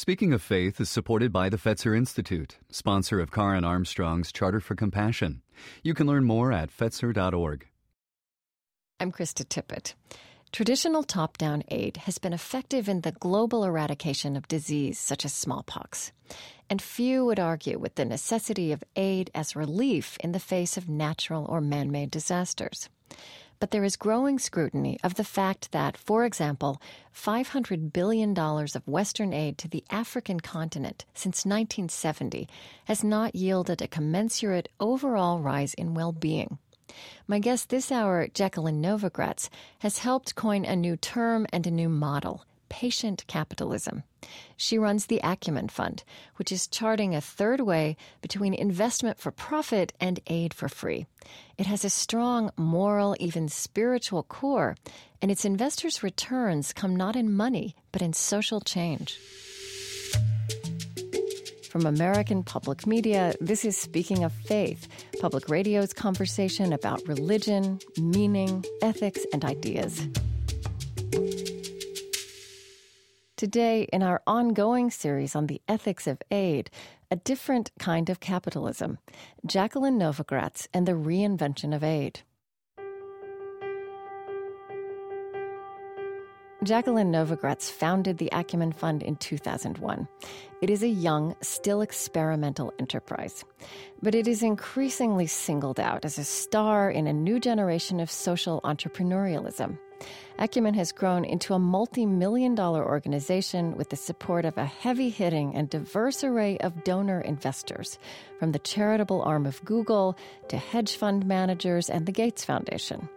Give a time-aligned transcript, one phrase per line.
[0.00, 4.76] Speaking of Faith is supported by the Fetzer Institute, sponsor of Karen Armstrong's Charter for
[4.76, 5.42] Compassion.
[5.82, 7.66] You can learn more at fetzer.org.
[9.00, 9.94] I'm Krista Tippett.
[10.52, 15.34] Traditional top down aid has been effective in the global eradication of disease such as
[15.34, 16.12] smallpox.
[16.70, 20.88] And few would argue with the necessity of aid as relief in the face of
[20.88, 22.88] natural or man made disasters
[23.60, 26.80] but there is growing scrutiny of the fact that, for example,
[27.14, 32.48] $500 billion of Western aid to the African continent since 1970
[32.86, 36.58] has not yielded a commensurate overall rise in well being.
[37.26, 41.88] My guest this hour, Jacqueline Novogratz, has helped coin a new term and a new
[41.88, 44.02] model patient capitalism.
[44.56, 46.04] She runs the Acumen Fund,
[46.36, 51.06] which is charting a third way between investment for profit and aid for free.
[51.56, 54.76] It has a strong moral, even spiritual core,
[55.22, 59.18] and its investors' returns come not in money, but in social change.
[61.70, 64.88] From American Public Media, this is Speaking of Faith,
[65.20, 70.08] public radio's conversation about religion, meaning, ethics, and ideas.
[73.38, 76.70] Today, in our ongoing series on the ethics of aid,
[77.08, 78.98] a different kind of capitalism,
[79.46, 82.22] Jacqueline Novogratz and the reinvention of aid.
[86.64, 90.08] Jacqueline Novogratz founded the Acumen Fund in 2001.
[90.60, 93.44] It is a young, still experimental enterprise.
[94.02, 98.60] But it is increasingly singled out as a star in a new generation of social
[98.62, 99.78] entrepreneurialism.
[100.40, 105.10] Acumen has grown into a multi million dollar organization with the support of a heavy
[105.10, 108.00] hitting and diverse array of donor investors,
[108.40, 113.08] from the charitable arm of Google to hedge fund managers and the Gates Foundation.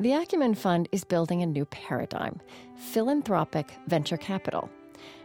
[0.00, 2.40] The Acumen Fund is building a new paradigm
[2.76, 4.70] philanthropic venture capital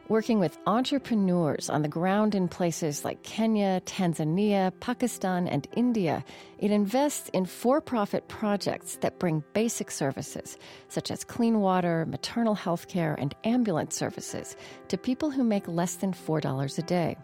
[0.07, 6.25] working with entrepreneurs on the ground in places like Kenya, Tanzania, Pakistan, and India.
[6.57, 10.57] It invests in for profit projects that bring basic services,
[10.89, 14.57] such as clean water, maternal health care, and ambulance services,
[14.87, 17.15] to people who make less than $4 a day.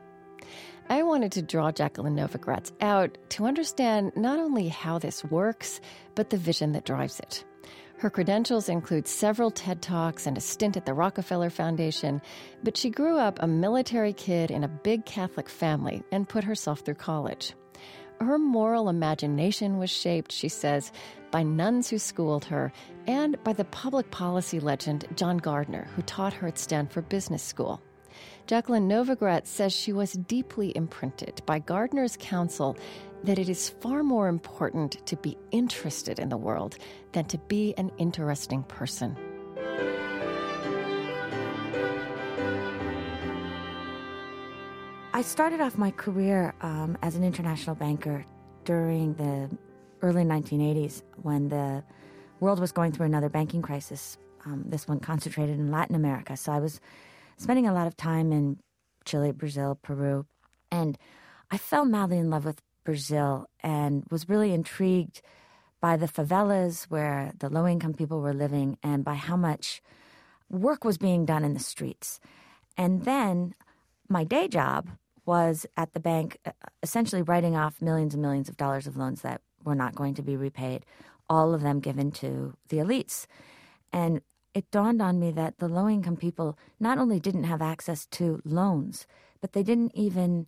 [0.92, 5.80] I wanted to draw Jacqueline Novogratz out to understand not only how this works,
[6.16, 7.46] but the vision that drives it.
[8.00, 12.22] Her credentials include several TED Talks and a stint at the Rockefeller Foundation,
[12.64, 16.80] but she grew up a military kid in a big Catholic family and put herself
[16.80, 17.54] through college.
[18.20, 20.92] Her moral imagination was shaped, she says,
[21.30, 22.72] by nuns who schooled her
[23.06, 27.80] and by the public policy legend John Gardner, who taught her at Stanford Business School.
[28.50, 32.76] Jacqueline Novogratz says she was deeply imprinted by Gardner's counsel
[33.24, 36.76] that it is far more important to be interested in the world
[37.12, 39.16] than to be an interesting person.
[45.14, 48.26] I started off my career um, as an international banker
[48.66, 49.56] during the
[50.02, 51.84] early 1980s when the
[52.40, 54.18] world was going through another banking crisis.
[54.44, 56.36] Um, this one concentrated in Latin America.
[56.36, 56.82] So I was
[57.40, 58.60] spending a lot of time in
[59.06, 60.26] Chile, Brazil, Peru,
[60.72, 60.98] and
[61.50, 65.22] I fell madly in love with Brazil and was really intrigued
[65.82, 69.82] by the favelas where the low income people were living and by how much
[70.50, 72.20] work was being done in the streets.
[72.78, 73.56] And then
[74.10, 74.90] my day job
[75.26, 76.38] was at the bank,
[76.84, 80.22] essentially writing off millions and millions of dollars of loans that were not going to
[80.22, 80.86] be repaid,
[81.30, 83.28] all of them given to the elites.
[83.94, 84.22] And
[84.60, 88.42] it dawned on me that the low income people not only didn't have access to
[88.44, 89.08] loans,
[89.40, 90.48] but they didn't even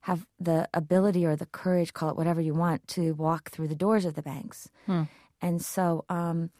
[0.00, 3.76] have the ability or the courage, call it whatever you want, to walk through the
[3.76, 4.68] doors of the banks.
[4.86, 5.04] Hmm.
[5.40, 6.50] And so, um,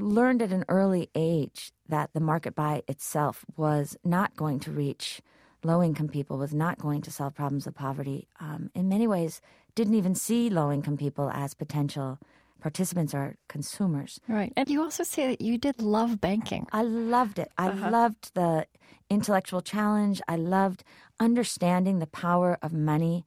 [0.00, 5.22] learned at an early age that the market by itself was not going to reach
[5.62, 8.26] low income people, was not going to solve problems of poverty.
[8.40, 9.40] Um, in many ways,
[9.76, 12.18] didn't even see low income people as potential
[12.60, 14.20] participants are consumers.
[14.28, 14.52] Right.
[14.56, 16.66] And you also say that you did love banking.
[16.72, 17.50] I loved it.
[17.56, 17.90] I uh-huh.
[17.90, 18.66] loved the
[19.10, 20.20] intellectual challenge.
[20.28, 20.84] I loved
[21.20, 23.24] understanding the power of money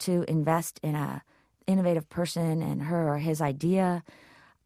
[0.00, 1.22] to invest in a
[1.66, 4.02] innovative person and her or his idea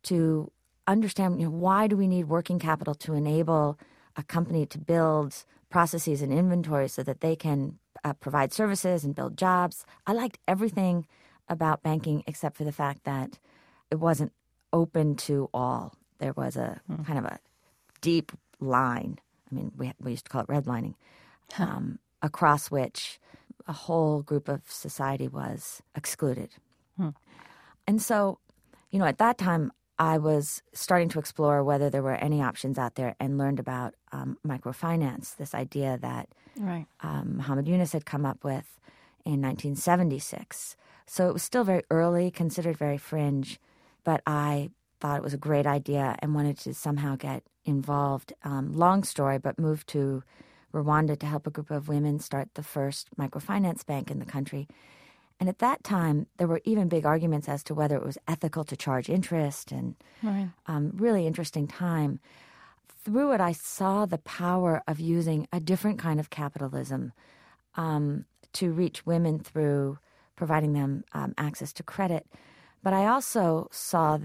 [0.05, 0.50] to
[0.87, 3.78] understand you know, why do we need working capital to enable
[4.17, 9.14] a company to build processes and inventory so that they can uh, provide services and
[9.14, 9.84] build jobs.
[10.06, 11.06] I liked everything
[11.49, 13.38] about banking except for the fact that
[13.94, 14.32] it wasn't
[14.73, 15.94] open to all.
[16.19, 17.06] There was a mm.
[17.06, 17.38] kind of a
[18.00, 19.19] deep line.
[19.50, 20.94] I mean, we we used to call it redlining,
[21.52, 21.64] huh.
[21.64, 23.20] um, across which
[23.69, 26.50] a whole group of society was excluded.
[26.96, 27.11] Hmm.
[27.87, 28.38] And so,
[28.91, 32.79] you know, at that time, I was starting to explore whether there were any options
[32.79, 36.87] out there and learned about um, microfinance, this idea that right.
[37.00, 38.81] um, Muhammad Yunus had come up with
[39.25, 40.76] in 1976.
[41.06, 43.61] So it was still very early, considered very fringe,
[44.05, 44.71] but I
[45.01, 48.33] thought it was a great idea and wanted to somehow get involved.
[48.43, 50.23] Um, long story, but moved to
[50.73, 54.69] Rwanda to help a group of women start the first microfinance bank in the country.
[55.41, 58.65] And at that time, there were even big arguments as to whether it was ethical
[58.65, 60.49] to charge interest, and right.
[60.67, 62.21] um, really interesting time.
[63.05, 67.12] Through it, I saw the power of using a different kind of capitalism
[67.75, 68.25] um,
[68.55, 69.99] to reach women through
[70.37, 72.27] providing them um, access to credit.
[72.84, 74.19] But I also saw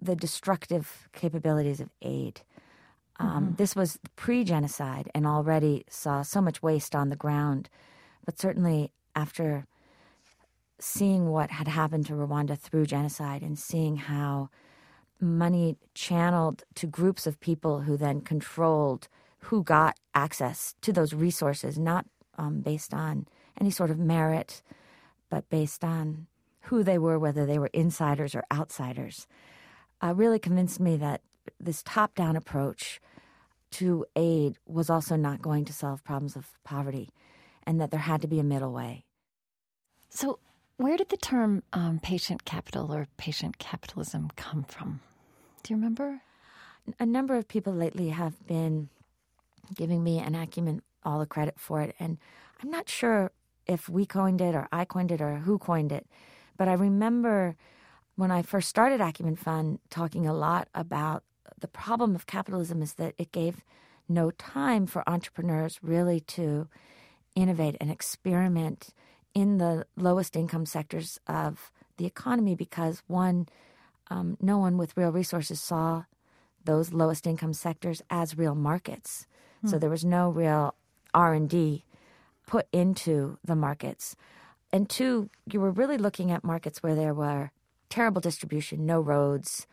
[0.00, 2.42] the destructive capabilities of aid.
[3.18, 3.54] Um, mm-hmm.
[3.56, 7.70] This was pre genocide and already saw so much waste on the ground.
[8.26, 9.66] But certainly after
[10.78, 14.50] seeing what had happened to Rwanda through genocide and seeing how
[15.18, 19.08] money channeled to groups of people who then controlled
[19.46, 22.04] who got access to those resources, not
[22.36, 23.26] um, based on
[23.60, 24.62] any sort of merit,
[25.30, 26.26] but based on
[26.64, 29.26] who they were, whether they were insiders or outsiders,
[30.02, 31.20] uh, really convinced me that
[31.60, 33.00] this top down approach
[33.72, 37.10] to aid was also not going to solve problems of poverty
[37.66, 39.04] and that there had to be a middle way.
[40.10, 40.38] So,
[40.76, 45.00] where did the term um, patient capital or patient capitalism come from?
[45.62, 46.22] Do you remember?
[46.98, 48.88] A number of people lately have been
[49.74, 51.94] giving me and Acumen all the credit for it.
[52.00, 52.18] And
[52.62, 53.30] I'm not sure
[53.66, 56.06] if we coined it or I coined it or who coined it.
[56.56, 57.56] But I remember
[58.16, 61.24] when I first started Acumen Fund talking a lot about
[61.58, 63.64] the problem of capitalism is that it gave
[64.08, 66.68] no time for entrepreneurs really to
[67.34, 68.90] innovate and experiment
[69.34, 73.48] in the lowest income sectors of the economy because one,
[74.10, 76.04] um, no one with real resources saw
[76.64, 79.26] those lowest income sectors as real markets.
[79.62, 79.68] Hmm.
[79.68, 80.74] So there was no real
[81.14, 81.84] R and D
[82.46, 84.16] put into the markets.
[84.72, 87.50] And two, you were really looking at markets where there were
[87.90, 89.66] terrible distribution, no roads,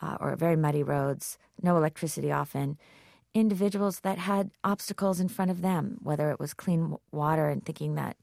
[0.00, 2.78] uh, or very muddy roads, no electricity often.
[3.34, 7.96] Individuals that had obstacles in front of them, whether it was clean water and thinking
[7.96, 8.16] that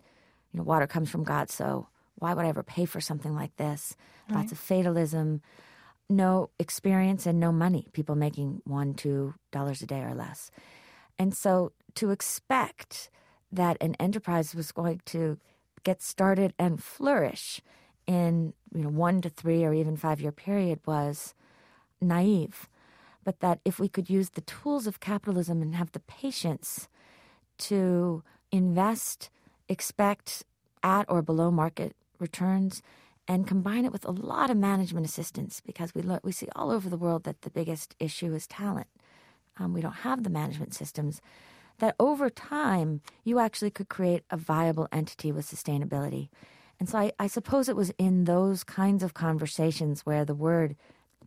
[0.53, 3.55] you know, water comes from God, so why would I ever pay for something like
[3.57, 3.95] this?
[4.29, 4.37] Right.
[4.37, 5.41] Lots of fatalism,
[6.09, 7.87] no experience, and no money.
[7.93, 10.51] People making one, two dollars a day or less.
[11.17, 13.09] And so to expect
[13.51, 15.37] that an enterprise was going to
[15.83, 17.61] get started and flourish
[18.07, 21.33] in you know one to three or even five year period was
[22.01, 22.67] naive.
[23.23, 26.87] But that if we could use the tools of capitalism and have the patience
[27.59, 29.29] to invest
[29.69, 30.43] expect
[30.83, 32.81] at or below market returns
[33.27, 36.71] and combine it with a lot of management assistance because we, lo- we see all
[36.71, 38.87] over the world that the biggest issue is talent.
[39.57, 41.21] Um, we don't have the management systems.
[41.81, 46.29] That over time, you actually could create a viable entity with sustainability.
[46.79, 50.75] And so I, I suppose it was in those kinds of conversations where the word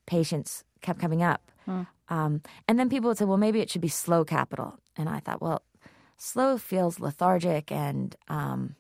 [0.07, 1.51] patience kept coming up.
[1.65, 1.83] Hmm.
[2.09, 4.79] Um, and then people would say, well, maybe it should be slow capital.
[4.97, 5.63] And I thought, well,
[6.17, 8.77] slow feels lethargic and um,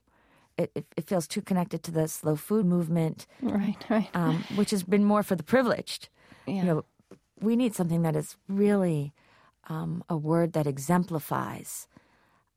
[0.56, 3.76] it, it, it, feels too connected to the slow food movement, right?
[3.90, 4.10] Right.
[4.14, 6.08] Um, which has been more for the privileged.
[6.46, 6.54] Yeah.
[6.54, 6.84] You know,
[7.40, 9.12] we need something that is really
[9.68, 11.86] um, a word that exemplifies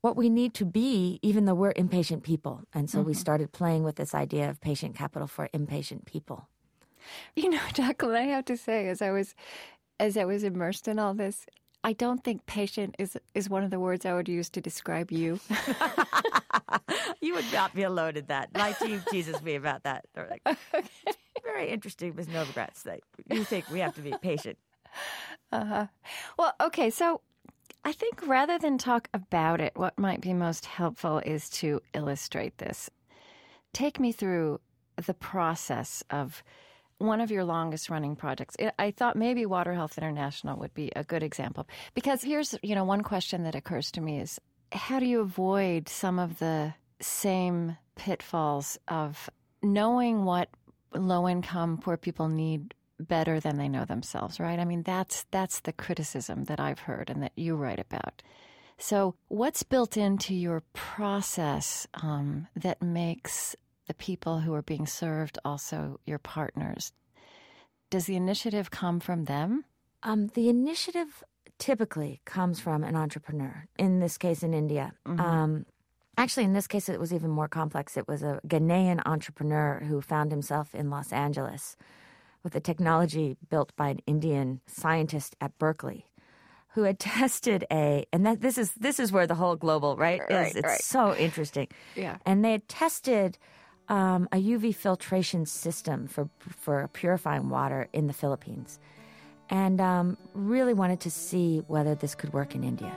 [0.02, 2.62] what we need to be, even though we're impatient people.
[2.74, 3.08] And so mm-hmm.
[3.08, 6.48] we started playing with this idea of patient capital for impatient people.
[7.36, 9.36] You know, Jacqueline, I have to say, as I was
[10.00, 11.48] as I was immersed in all this,
[11.84, 15.12] I don't think patient is is one of the words I would use to describe
[15.12, 15.40] you.
[17.22, 18.50] you would not be alone in that.
[18.54, 20.06] My team teases me about that.
[20.14, 20.58] They're like,
[21.44, 22.28] very interesting, Ms.
[22.28, 22.84] Novogratz.
[22.84, 24.58] That you think we have to be patient.
[25.50, 25.88] Uh huh.
[26.38, 26.90] Well, okay.
[26.90, 27.22] So
[27.86, 32.58] I think rather than talk about it, what might be most helpful is to illustrate
[32.58, 32.90] this.
[33.72, 34.60] Take me through
[34.98, 36.44] the process of
[36.98, 38.58] one of your longest running projects.
[38.78, 42.84] I thought maybe Water Health International would be a good example because here's, you know,
[42.84, 47.78] one question that occurs to me is how do you avoid some of the same
[47.96, 49.30] pitfalls of
[49.62, 50.50] knowing what
[50.94, 54.60] low income poor people need better than they know themselves, right?
[54.60, 58.22] I mean, that's that's the criticism that I've heard and that you write about.
[58.78, 63.56] So, what's built into your process um, that makes
[63.88, 66.92] the people who are being served also your partners.
[67.90, 69.64] Does the initiative come from them?
[70.04, 71.24] Um, the initiative
[71.58, 74.94] typically comes from an entrepreneur, in this case in India.
[75.08, 75.20] Mm-hmm.
[75.20, 75.66] Um,
[76.18, 77.98] actually, in this case, it was even more complex.
[77.98, 81.78] It was a Ghanaian entrepreneur who found himself in Los Angeles
[82.48, 86.06] with a technology built by an Indian scientist at Berkeley
[86.76, 90.22] who had tested a and that this is this is where the whole global right,
[90.30, 90.82] right is it's right.
[90.82, 91.68] so interesting.
[91.94, 92.20] Yeah.
[92.26, 93.38] And they had tested
[93.90, 98.80] um, a UV filtration system for for purifying water in the Philippines,
[99.50, 102.96] and um, really wanted to see whether this could work in India.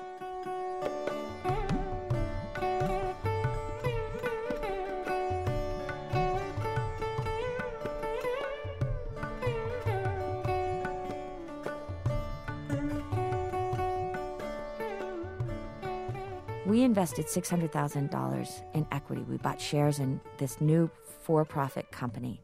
[16.90, 19.22] Invested $600,000 in equity.
[19.22, 20.90] We bought shares in this new
[21.22, 22.42] for profit company,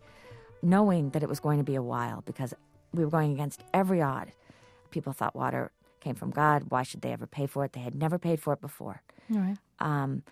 [0.62, 2.54] knowing that it was going to be a while because
[2.94, 4.30] we were going against every odd.
[4.92, 6.66] People thought water came from God.
[6.68, 7.72] Why should they ever pay for it?
[7.72, 9.02] They had never paid for it before.
[9.28, 9.56] Right.
[9.80, 10.22] Um,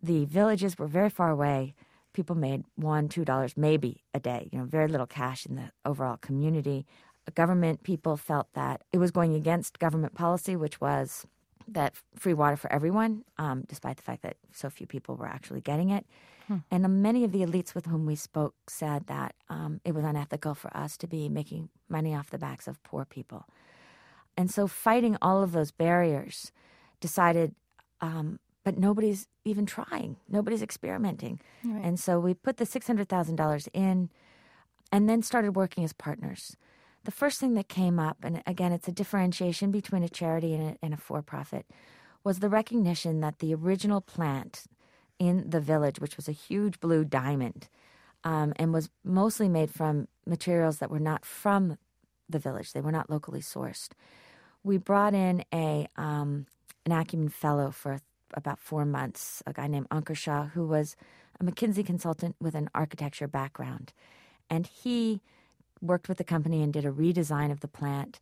[0.00, 1.74] the villages were very far away.
[2.12, 4.48] People made one, two dollars maybe a day.
[4.52, 6.86] You know, very little cash in the overall community.
[7.34, 11.26] Government people felt that it was going against government policy, which was
[11.68, 15.60] that free water for everyone, um, despite the fact that so few people were actually
[15.60, 16.06] getting it.
[16.46, 16.58] Hmm.
[16.70, 20.54] And many of the elites with whom we spoke said that um, it was unethical
[20.54, 23.46] for us to be making money off the backs of poor people.
[24.36, 26.52] And so, fighting all of those barriers,
[27.00, 27.54] decided,
[28.00, 31.40] um, but nobody's even trying, nobody's experimenting.
[31.64, 31.82] Right.
[31.82, 34.10] And so, we put the $600,000 in
[34.92, 36.56] and then started working as partners
[37.06, 40.76] the first thing that came up, and again, it's a differentiation between a charity and
[40.82, 41.64] a, a for profit,
[42.24, 44.64] was the recognition that the original plant
[45.18, 47.68] in the village, which was a huge blue diamond,
[48.24, 51.78] um, and was mostly made from materials that were not from
[52.28, 53.90] the village, they were not locally sourced.
[54.64, 56.46] We brought in a um,
[56.84, 58.00] an Acumen fellow for
[58.34, 60.96] about four months, a guy named Ankur Shah, who was
[61.40, 63.92] a McKinsey consultant with an architecture background,
[64.50, 65.20] and he
[65.86, 68.20] worked with the company and did a redesign of the plant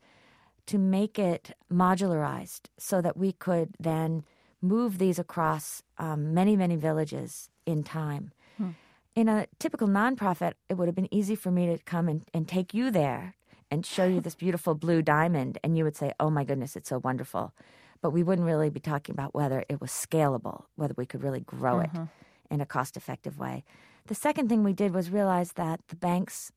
[0.67, 4.25] to make it modularized so that we could then
[4.63, 8.33] move these across um, many, many villages in time.
[8.57, 8.71] Hmm.
[9.15, 12.49] In a typical nonprofit, it would have been easy for me to come and, and
[12.49, 13.35] take you there
[13.71, 16.89] and show you this beautiful blue diamond, and you would say, Oh my goodness, it's
[16.89, 17.53] so wonderful.
[18.01, 21.41] But we wouldn't really be talking about whether it was scalable, whether we could really
[21.41, 22.03] grow mm-hmm.
[22.03, 22.09] it
[22.51, 23.65] in a cost effective way.
[24.07, 26.53] The second thing we did was realize that the banks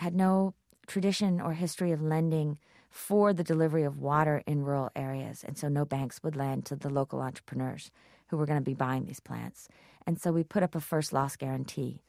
[0.00, 0.54] had no
[0.86, 2.56] tradition or history of lending
[2.88, 5.44] for the delivery of water in rural areas.
[5.44, 7.90] And so no banks would lend to the local entrepreneurs
[8.28, 9.68] who were going to be buying these plants.
[10.06, 12.02] And so we put up a first loss guarantee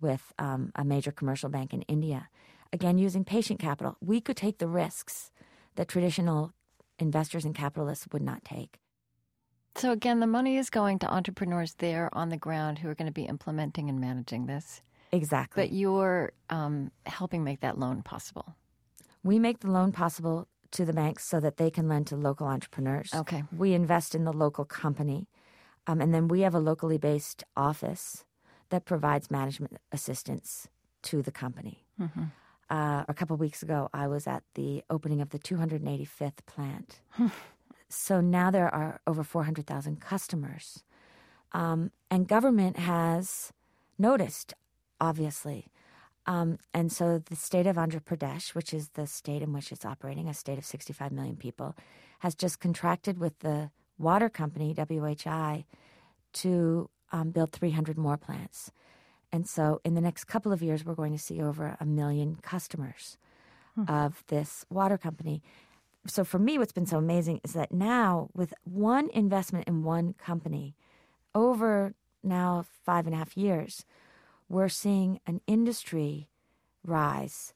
[0.00, 2.30] with um, a major commercial bank in India.
[2.72, 5.30] Again, using patient capital, we could take the risks
[5.74, 6.54] that traditional
[6.98, 8.80] investors and capitalists would not take.
[9.74, 13.08] So, again, the money is going to entrepreneurs there on the ground who are going
[13.08, 14.80] to be implementing and managing this.
[15.16, 15.62] Exactly.
[15.62, 18.54] But you're um, helping make that loan possible.
[19.22, 22.46] We make the loan possible to the banks so that they can lend to local
[22.46, 23.10] entrepreneurs.
[23.14, 23.44] Okay.
[23.56, 25.28] We invest in the local company.
[25.86, 28.24] Um, and then we have a locally based office
[28.70, 30.68] that provides management assistance
[31.02, 31.84] to the company.
[32.00, 32.24] Mm-hmm.
[32.68, 37.00] Uh, a couple weeks ago, I was at the opening of the 285th plant.
[37.88, 40.82] so now there are over 400,000 customers.
[41.52, 43.52] Um, and government has
[43.98, 44.54] noticed
[45.00, 45.70] obviously.
[46.26, 49.84] Um, and so the state of Andhra Pradesh, which is the state in which it's
[49.84, 51.76] operating, a state of 65 million people,
[52.20, 55.64] has just contracted with the water company, WHI,
[56.32, 58.72] to um, build 300 more plants.
[59.32, 62.38] And so in the next couple of years, we're going to see over a million
[62.42, 63.18] customers
[63.74, 63.84] hmm.
[63.88, 65.42] of this water company.
[66.06, 70.14] So for me, what's been so amazing is that now, with one investment in one
[70.14, 70.74] company,
[71.34, 73.84] over now five and a half years,
[74.48, 76.28] we're seeing an industry
[76.84, 77.52] rise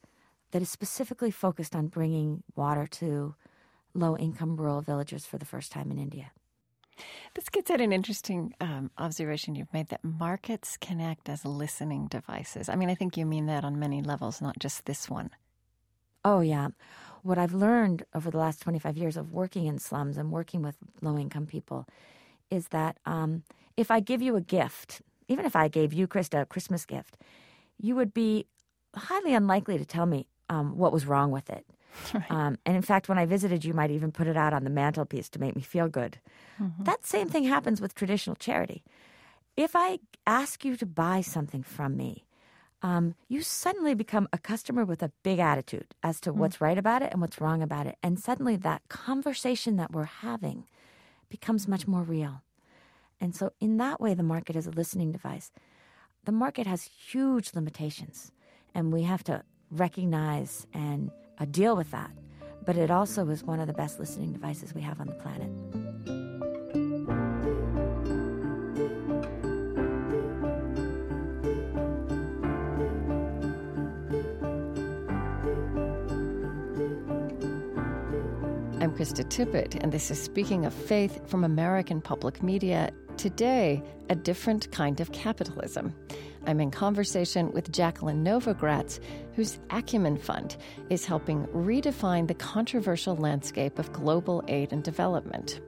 [0.51, 3.35] that is specifically focused on bringing water to
[3.93, 6.31] low income rural villages for the first time in India.
[7.33, 12.07] This gets at an interesting um, observation you've made that markets can act as listening
[12.07, 12.69] devices.
[12.69, 15.31] I mean, I think you mean that on many levels, not just this one.
[16.23, 16.69] Oh, yeah.
[17.23, 20.75] What I've learned over the last 25 years of working in slums and working with
[21.01, 21.87] low income people
[22.49, 23.43] is that um,
[23.77, 27.17] if I give you a gift, even if I gave you, Krista, a Christmas gift,
[27.77, 28.45] you would be
[28.95, 31.65] highly unlikely to tell me um, what was wrong with it.
[32.13, 32.31] Right.
[32.31, 34.69] Um, and in fact, when I visited, you might even put it out on the
[34.69, 36.19] mantelpiece to make me feel good.
[36.57, 36.83] Mm-hmm.
[36.85, 38.81] That same thing happens with traditional charity.
[39.57, 42.23] If I ask you to buy something from me,
[42.81, 46.77] um, you suddenly become a customer with a big attitude as to mm what's right
[46.77, 47.97] about it and what's wrong about it.
[48.01, 50.63] And suddenly that conversation that we're having
[51.29, 52.41] becomes much more real.
[53.21, 55.51] And so, in that way, the market is a listening device.
[56.25, 58.31] The market has huge limitations,
[58.73, 62.11] and we have to recognize and uh, deal with that.
[62.65, 65.49] But it also is one of the best listening devices we have on the planet.
[78.81, 82.91] I'm Krista Tippett, and this is Speaking of Faith from American Public Media.
[83.21, 85.93] Today, a different kind of capitalism.
[86.47, 88.99] I'm in conversation with Jacqueline Novogratz,
[89.35, 90.57] whose Acumen Fund
[90.89, 95.61] is helping redefine the controversial landscape of global aid and development.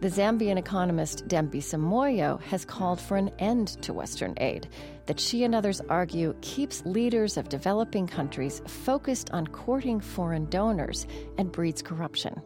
[0.00, 4.68] The Zambian economist Dambisa Moyo has called for an end to Western aid
[5.06, 11.06] that she and others argue keeps leaders of developing countries focused on courting foreign donors
[11.38, 12.42] and breeds corruption.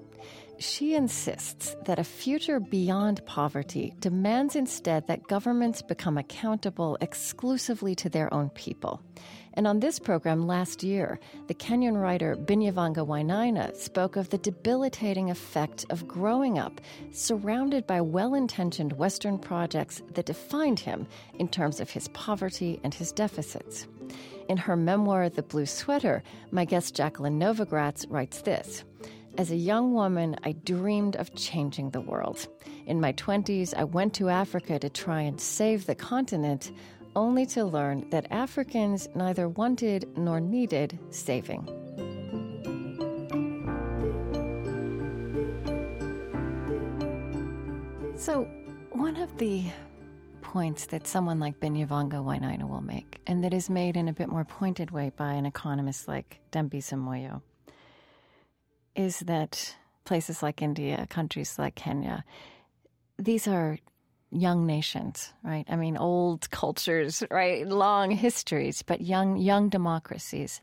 [0.59, 8.09] She insists that a future beyond poverty demands instead that governments become accountable exclusively to
[8.09, 9.03] their own people.
[9.55, 11.19] And on this program last year,
[11.49, 16.81] the Kenyan writer Binyavanga Wainaina spoke of the debilitating effect of growing up
[17.13, 21.07] surrounded by well intentioned Western projects that defined him
[21.39, 23.87] in terms of his poverty and his deficits.
[24.49, 28.85] In her memoir, The Blue Sweater, my guest Jacqueline Novogratz writes this.
[29.37, 32.47] As a young woman, I dreamed of changing the world.
[32.87, 36.71] In my 20s, I went to Africa to try and save the continent,
[37.17, 41.67] only to learn that Africans neither wanted nor needed saving.
[48.17, 48.45] So,
[48.93, 49.65] one of the
[50.43, 54.29] points that someone like Binyavanga Wainaina will make, and that is made in a bit
[54.29, 57.43] more pointed way by an economist like Dambisa Moyo,
[58.95, 62.25] is that places like India, countries like Kenya,
[63.19, 63.79] these are
[64.31, 65.65] young nations, right?
[65.69, 67.67] I mean, old cultures, right?
[67.67, 70.61] Long histories, but young young democracies,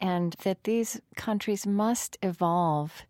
[0.00, 3.02] and that these countries must evolve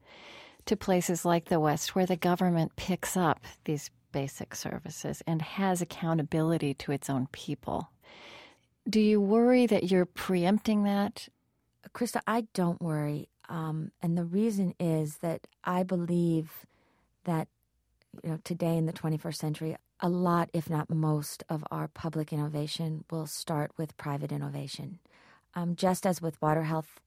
[0.67, 5.81] to places like the West, where the government picks up these basic services and has
[5.81, 7.91] accountability to its own people.
[8.89, 11.29] Do you worry that you're preempting that?
[11.95, 13.29] Krista, I don't worry.
[13.51, 16.65] Um, and the reason is that I believe
[17.25, 17.49] that
[18.25, 22.33] you know today in the 21st century, a lot, if not most, of our public
[22.33, 25.01] innovation will start with private innovation.
[25.55, 27.01] Um, just as with water health,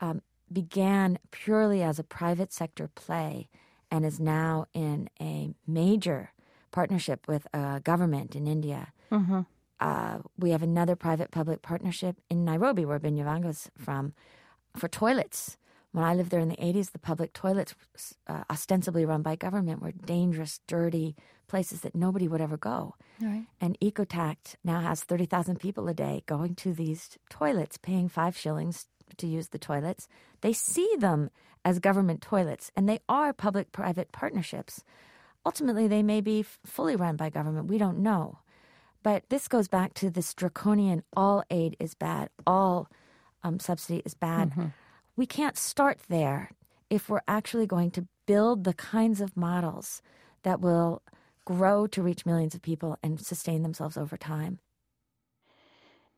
[0.00, 0.22] um,
[0.52, 3.48] began purely as a private sector play
[3.90, 6.32] and is now in a major
[6.72, 8.92] partnership with a government in India.
[9.10, 9.40] Mm-hmm.
[9.78, 14.14] Uh, we have another private public partnership in Nairobi, where Binyavanga's from,
[14.76, 15.56] for toilets.
[15.96, 17.74] When I lived there in the 80s, the public toilets,
[18.26, 21.16] uh, ostensibly run by government, were dangerous, dirty
[21.48, 22.96] places that nobody would ever go.
[23.18, 23.46] Right.
[23.62, 28.88] And EcoTact now has 30,000 people a day going to these toilets, paying five shillings
[29.16, 30.06] to use the toilets.
[30.42, 31.30] They see them
[31.64, 34.84] as government toilets, and they are public private partnerships.
[35.46, 37.68] Ultimately, they may be f- fully run by government.
[37.68, 38.40] We don't know.
[39.02, 42.90] But this goes back to this draconian all aid is bad, all
[43.42, 44.50] um, subsidy is bad.
[44.50, 44.66] Mm-hmm
[45.16, 46.50] we can't start there
[46.90, 50.02] if we're actually going to build the kinds of models
[50.42, 51.02] that will
[51.44, 54.58] grow to reach millions of people and sustain themselves over time.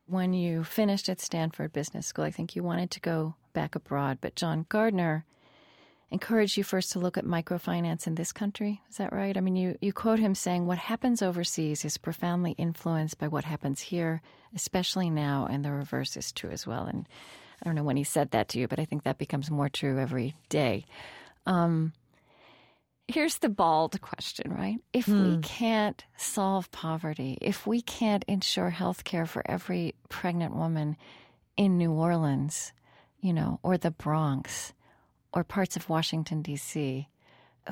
[0.05, 4.17] When you finished at Stanford Business School, I think you wanted to go back abroad,
[4.21, 5.23] but John Gardner
[6.11, 8.81] encouraged you first to look at microfinance in this country.
[8.89, 9.37] Is that right?
[9.37, 13.43] I mean, you, you quote him saying, What happens overseas is profoundly influenced by what
[13.43, 14.23] happens here,
[14.55, 16.85] especially now, and the reverse is true as well.
[16.85, 17.07] And
[17.61, 19.69] I don't know when he said that to you, but I think that becomes more
[19.69, 20.85] true every day.
[21.45, 21.93] Um,
[23.07, 24.79] here's the bald question, right?
[24.93, 25.35] If hmm.
[25.35, 30.95] we can't solve poverty, if we can't ensure health care for every pregnant woman
[31.57, 32.71] in New Orleans,
[33.19, 34.73] you know, or the Bronx,
[35.33, 37.07] or parts of Washington, D.C.,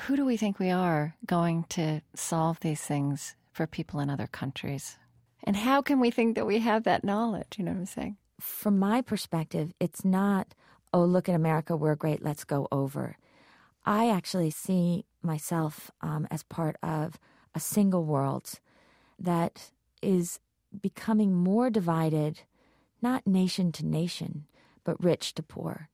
[0.03, 4.27] who do we think we are going to solve these things for people in other
[4.27, 4.97] countries?
[5.43, 7.55] And how can we think that we have that knowledge?
[7.57, 8.17] You know what I'm saying?
[8.39, 10.53] From my perspective, it's not,
[10.93, 13.17] oh, look at America, we're great, let's go over.
[13.85, 17.17] I actually see myself um, as part of
[17.55, 18.59] a single world
[19.17, 19.71] that
[20.01, 20.39] is
[20.81, 22.41] becoming more divided,
[23.01, 24.45] not nation to nation,
[24.83, 25.89] but rich to poor.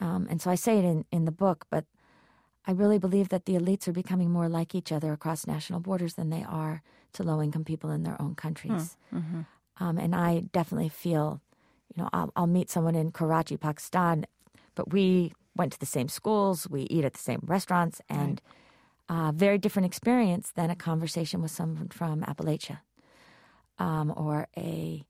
[0.00, 1.84] Um, and so I say it in, in the book, but
[2.66, 6.14] I really believe that the elites are becoming more like each other across national borders
[6.14, 8.96] than they are to low income people in their own countries.
[9.10, 9.40] Hmm, mm-hmm.
[9.84, 11.40] Um, and I definitely feel
[11.94, 14.26] you know, I'll, I'll meet someone in Karachi, Pakistan,
[14.74, 18.40] but we went to the same schools, we eat at the same restaurants, and
[19.08, 19.28] right.
[19.28, 22.80] uh, very different experience than a conversation with someone from Appalachia
[23.78, 25.04] um, or a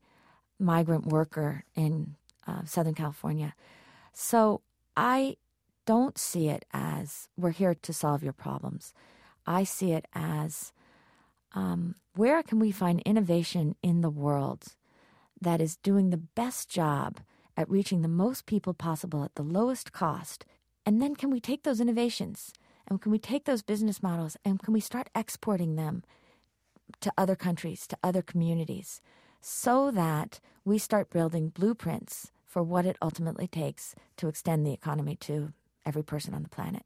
[0.59, 2.15] migrant worker in
[2.47, 3.55] uh, Southern California.
[4.13, 4.61] So
[4.95, 5.37] I
[5.85, 8.93] don't see it as we're here to solve your problems.
[9.45, 10.71] I see it as
[11.53, 14.75] um, where can we find innovation in the world
[15.39, 17.19] that is doing the best job
[17.57, 20.45] at reaching the most people possible at the lowest cost?
[20.85, 22.53] And then can we take those innovations
[22.87, 26.03] and can we take those business models and can we start exporting them
[27.01, 29.01] to other countries, to other communities,
[29.41, 35.15] so that we start building blueprints for what it ultimately takes to extend the economy
[35.15, 35.53] to
[35.85, 36.83] every person on the planet?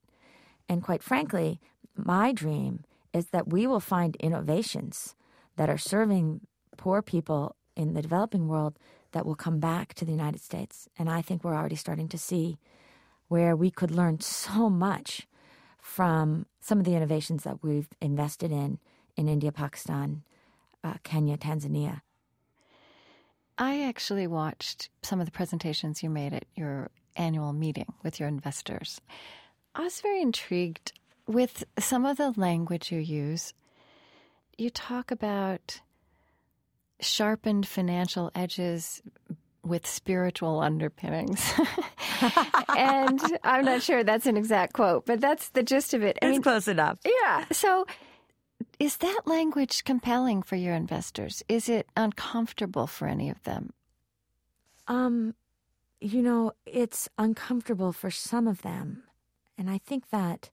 [0.70, 1.60] And quite frankly,
[1.96, 5.16] my dream is that we will find innovations
[5.58, 6.42] that are serving
[6.78, 8.78] poor people in the developing world
[9.14, 10.90] that will come back to the United States.
[11.00, 12.60] And I think we're already starting to see
[13.30, 15.28] where we could learn so much
[15.82, 18.80] from some of the innovations that we've invested in
[19.16, 20.24] in India, Pakistan,
[20.84, 22.02] uh, Kenya, Tanzania.
[23.58, 28.28] I actually watched some of the presentations you made at your annual meeting with your
[28.28, 29.00] investors.
[29.74, 30.92] I was very intrigued
[31.28, 33.54] with some of the language you use.
[34.58, 35.80] You talk about
[37.02, 39.02] sharpened financial edges
[39.64, 41.54] with spiritual underpinnings.
[42.78, 46.18] and I'm not sure that's an exact quote, but that's the gist of it.
[46.22, 47.00] I it's mean, close enough.
[47.06, 47.46] Yeah.
[47.52, 47.86] So
[48.80, 51.44] is that language compelling for your investors?
[51.50, 53.72] Is it uncomfortable for any of them?
[54.88, 55.36] Um,
[56.00, 59.04] you know, it's uncomfortable for some of them.
[59.58, 60.50] And I think that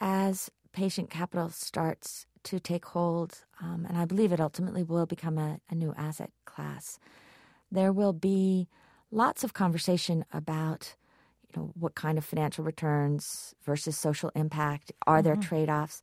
[0.00, 5.36] as patient capital starts to take hold, um, and I believe it ultimately will become
[5.36, 6.98] a, a new asset class,
[7.70, 8.68] there will be
[9.10, 10.94] lots of conversation about
[11.48, 14.92] you know what kind of financial returns versus social impact.
[15.06, 15.24] Are mm-hmm.
[15.24, 16.02] there trade-offs?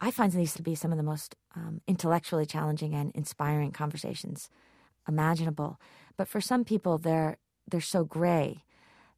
[0.00, 4.50] I find these to be some of the most um, intellectually challenging and inspiring conversations
[5.06, 5.78] imaginable.
[6.16, 7.36] But for some people they're
[7.70, 8.64] they're so gray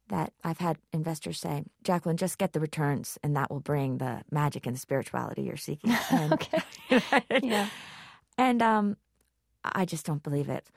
[0.09, 4.21] that I've had investors say, Jacqueline, just get the returns and that will bring the
[4.31, 5.95] magic and the spirituality you're seeking.
[6.11, 6.61] And, okay.
[7.43, 7.69] yeah.
[8.37, 8.97] And um,
[9.63, 10.67] I just don't believe it.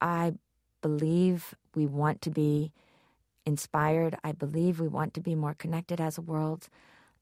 [0.00, 0.34] I
[0.82, 2.72] believe we want to be
[3.44, 4.16] inspired.
[4.22, 6.68] I believe we want to be more connected as a world.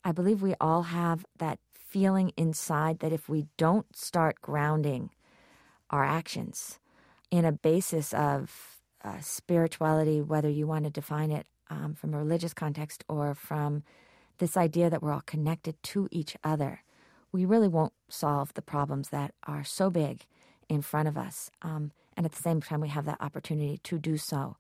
[0.05, 5.11] I believe we all have that feeling inside that if we don't start grounding
[5.91, 6.79] our actions
[7.31, 8.74] in a basis of
[9.05, 13.83] uh, spirituality, whether you want to define it um, from a religious context or from
[14.39, 16.83] this idea that we're all connected to each other,
[17.31, 20.25] we really won't solve the problems that are so big
[20.69, 21.51] in front of us.
[21.63, 24.57] Um, and at the same time, we have that opportunity to do so.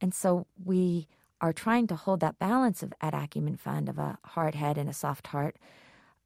[0.00, 1.06] And so we
[1.40, 4.88] are trying to hold that balance of at Acumen Fund of a hard head and
[4.88, 5.56] a soft heart,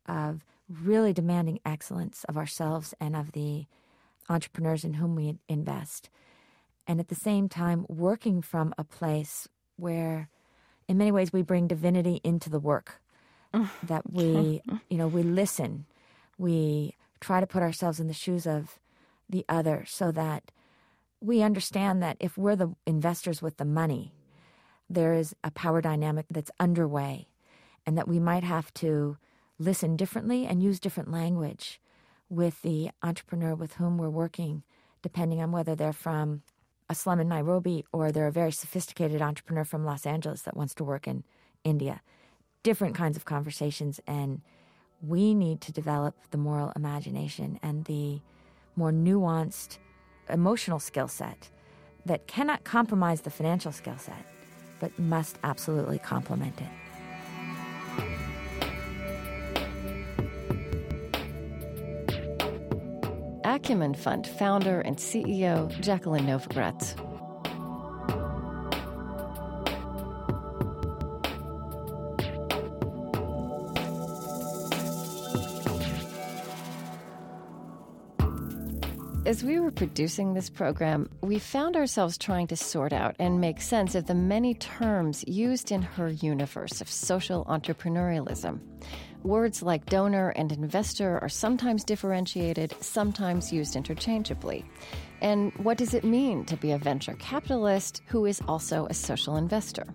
[0.06, 3.66] of really demanding excellence of ourselves and of the
[4.28, 6.08] entrepreneurs in whom we invest
[6.86, 10.28] and at the same time working from a place where
[10.88, 13.00] in many ways we bring divinity into the work.
[13.82, 15.86] That we you know we listen.
[16.38, 18.78] We try to put ourselves in the shoes of
[19.28, 20.50] the other so that
[21.20, 24.14] we understand that if we're the investors with the money
[24.90, 27.28] there is a power dynamic that's underway
[27.86, 29.16] and that we might have to
[29.58, 31.80] listen differently and use different language
[32.28, 34.64] with the entrepreneur with whom we're working
[35.02, 36.42] depending on whether they're from
[36.90, 40.74] a slum in Nairobi or they're a very sophisticated entrepreneur from Los Angeles that wants
[40.74, 41.22] to work in
[41.62, 42.02] India.
[42.64, 44.00] Different kinds of conversations.
[44.08, 44.42] And
[45.00, 48.20] we need to develop the moral imagination and the
[48.74, 49.78] more nuanced
[50.28, 51.48] emotional skill set
[52.06, 54.26] that cannot compromise the financial skill set,
[54.80, 56.89] but must absolutely complement it.
[63.62, 66.96] Acumen Fund founder and CEO Jacqueline Novogratz.
[79.26, 83.60] As we were producing this program, we found ourselves trying to sort out and make
[83.60, 88.60] sense of the many terms used in her universe of social entrepreneurialism.
[89.22, 94.64] Words like donor and investor are sometimes differentiated, sometimes used interchangeably.
[95.20, 99.36] And what does it mean to be a venture capitalist who is also a social
[99.36, 99.86] investor?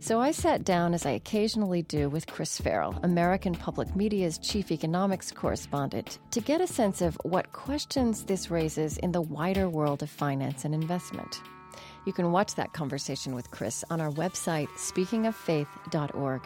[0.00, 4.70] So I sat down, as I occasionally do, with Chris Farrell, American Public Media's chief
[4.72, 10.02] economics correspondent, to get a sense of what questions this raises in the wider world
[10.02, 11.40] of finance and investment.
[12.04, 16.42] You can watch that conversation with Chris on our website, speakingoffaith.org.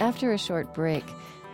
[0.00, 1.04] After a short break,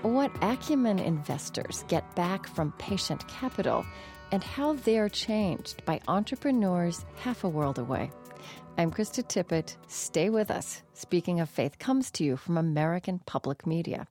[0.03, 3.85] what acumen investors get back from patient capital
[4.31, 8.13] and how they're changed by entrepreneurs half a world away.
[8.79, 9.77] I'm Krista Tippett.
[9.89, 10.85] Stay with us.
[10.95, 14.07] Speaking of Faith comes to you from American Public Media.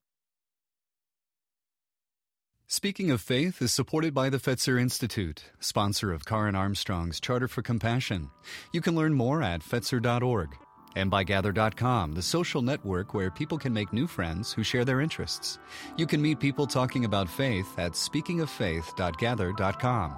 [2.68, 7.62] Speaking of Faith is supported by the Fetzer Institute, sponsor of Karen Armstrong's Charter for
[7.62, 8.32] Compassion.
[8.74, 10.58] You can learn more at Fetzer.org
[10.96, 15.02] and by Gather.com, the social network where people can make new friends who share their
[15.02, 15.60] interests.
[15.98, 20.16] You can meet people talking about faith at speakingoffaith.gather.com.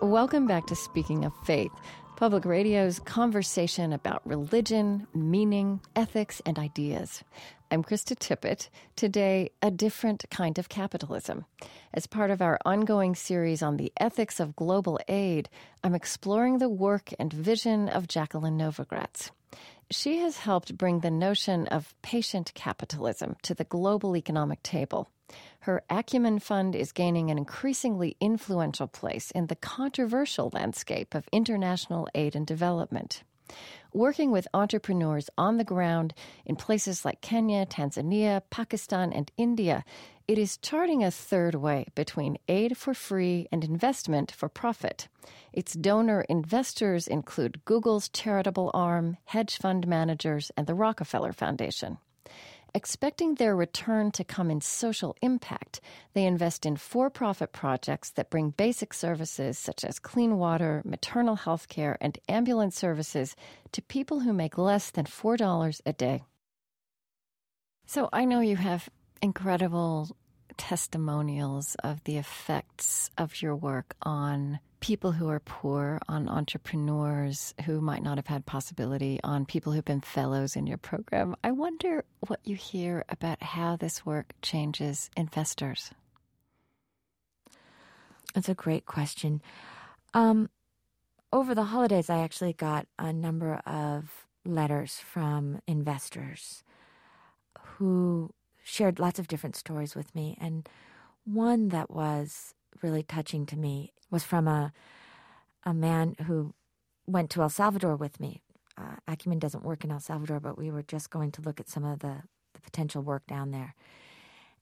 [0.00, 1.72] Welcome back to Speaking of Faith,
[2.16, 7.24] Public Radio's conversation about religion, meaning, ethics, and ideas.
[7.74, 8.68] I'm Krista Tippett.
[8.94, 11.44] Today, a different kind of capitalism.
[11.92, 15.48] As part of our ongoing series on the ethics of global aid,
[15.82, 19.32] I'm exploring the work and vision of Jacqueline Novogratz.
[19.90, 25.10] She has helped bring the notion of patient capitalism to the global economic table.
[25.62, 32.06] Her Acumen Fund is gaining an increasingly influential place in the controversial landscape of international
[32.14, 33.24] aid and development.
[33.92, 39.84] Working with entrepreneurs on the ground in places like Kenya, Tanzania, Pakistan, and India,
[40.26, 45.08] it is charting a third way between aid for free and investment for profit.
[45.52, 51.98] Its donor investors include Google's charitable arm, hedge fund managers, and the Rockefeller Foundation.
[52.76, 55.80] Expecting their return to come in social impact,
[56.12, 61.36] they invest in for profit projects that bring basic services such as clean water, maternal
[61.36, 63.36] health care, and ambulance services
[63.70, 66.24] to people who make less than $4 a day.
[67.86, 68.88] So I know you have
[69.22, 70.08] incredible
[70.56, 77.80] testimonials of the effects of your work on people who are poor, on entrepreneurs who
[77.80, 81.34] might not have had possibility, on people who've been fellows in your program.
[81.42, 85.90] I wonder what you hear about how this work changes investors.
[88.34, 89.40] That's a great question.
[90.12, 90.50] Um,
[91.32, 96.62] over the holidays, I actually got a number of letters from investors
[97.58, 100.36] who shared lots of different stories with me.
[100.38, 100.68] And
[101.24, 104.72] one that was really touching to me was from a
[105.64, 106.52] a man who
[107.06, 108.42] went to El Salvador with me.
[108.76, 111.70] Uh, Acumen doesn't work in El Salvador, but we were just going to look at
[111.70, 112.16] some of the,
[112.52, 113.74] the potential work down there.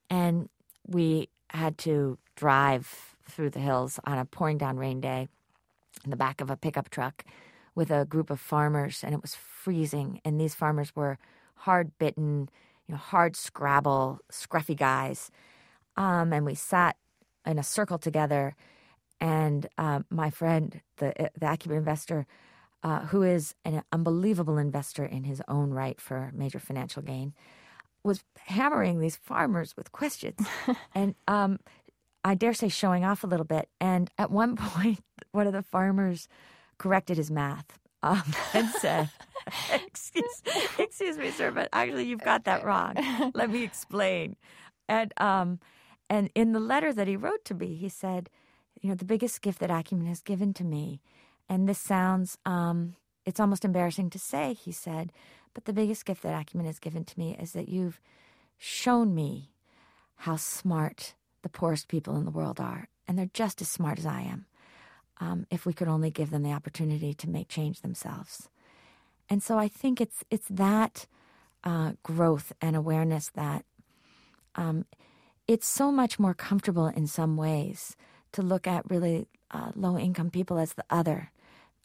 [0.09, 0.49] And
[0.87, 5.29] we had to drive through the hills on a pouring down rain day
[6.05, 7.25] in the back of a pickup truck
[7.75, 10.21] with a group of farmers, and it was freezing.
[10.25, 11.19] And these farmers were
[11.57, 12.49] hard bitten,
[12.87, 15.31] you know, hard scrabble, scruffy guys.
[15.97, 16.97] Um, and we sat
[17.47, 18.55] in a circle together
[19.23, 22.27] and um, my friend, the the Acumen investor,
[22.83, 27.33] uh, who is an unbelievable investor in his own right for major financial gain,
[28.03, 30.45] was hammering these farmers with questions,
[30.95, 31.61] and um,
[32.25, 33.69] I dare say showing off a little bit.
[33.81, 36.29] And at one point, one of the farmers
[36.79, 38.25] corrected his math um,
[38.55, 39.09] and said.
[39.87, 40.43] excuse,
[40.79, 42.97] excuse me, sir, but actually you've got that wrong.
[43.35, 44.37] Let me explain.
[44.89, 45.61] And um,
[46.13, 48.29] and in the letter that he wrote to me, he said,
[48.83, 51.01] you know, the biggest gift that Acumen has given to me.
[51.49, 55.11] And this sounds, um, it's almost embarrassing to say, he said,
[55.55, 57.99] but the biggest gift that Acumen has given to me is that you've
[58.59, 59.53] shown me
[60.17, 62.89] how smart the poorest people in the world are.
[63.09, 64.45] And they're just as smart as I am,
[65.19, 68.51] um, if we could only give them the opportunity to make change themselves.
[69.31, 71.07] And so I think it's, it's that
[71.65, 73.65] uh, growth and awareness that
[74.57, 74.85] um,
[75.49, 77.97] it's so much more comfortable in some ways
[78.33, 81.31] to look at really uh, low income people as the other,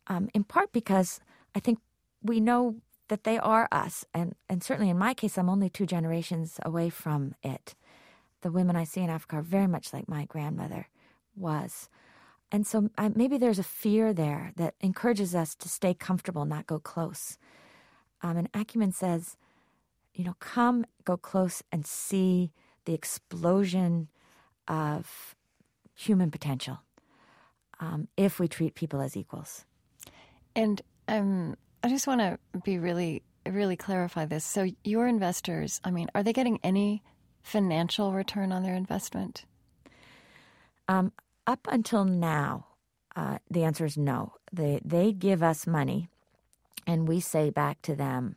[0.08, 1.20] um, in part because
[1.56, 1.80] I think
[2.24, 2.76] we know
[3.10, 4.06] that they are us.
[4.14, 7.76] And, and certainly in my case, I'm only two generations away from it.
[8.42, 10.88] The women I see in Africa are very much like my grandmother
[11.36, 11.90] was.
[12.52, 16.68] And so I, maybe there's a fear there that encourages us to stay comfortable, not
[16.68, 17.38] go close.
[18.22, 19.36] Um, and Acumen says,
[20.14, 22.52] you know, come, go close and see
[22.88, 24.08] the explosion
[24.68, 25.36] of
[25.94, 26.80] human potential
[27.80, 29.66] um, if we treat people as equals.
[30.56, 34.46] And um, I just want to be really, really clarify this.
[34.46, 37.04] So, your investors, I mean, are they getting any
[37.44, 39.46] financial return on their investment?
[40.88, 41.12] Um,
[41.46, 42.68] up until now,
[43.16, 44.34] uh, the answer is no.
[44.52, 46.08] They they give us money,
[46.86, 48.36] and we say back to them,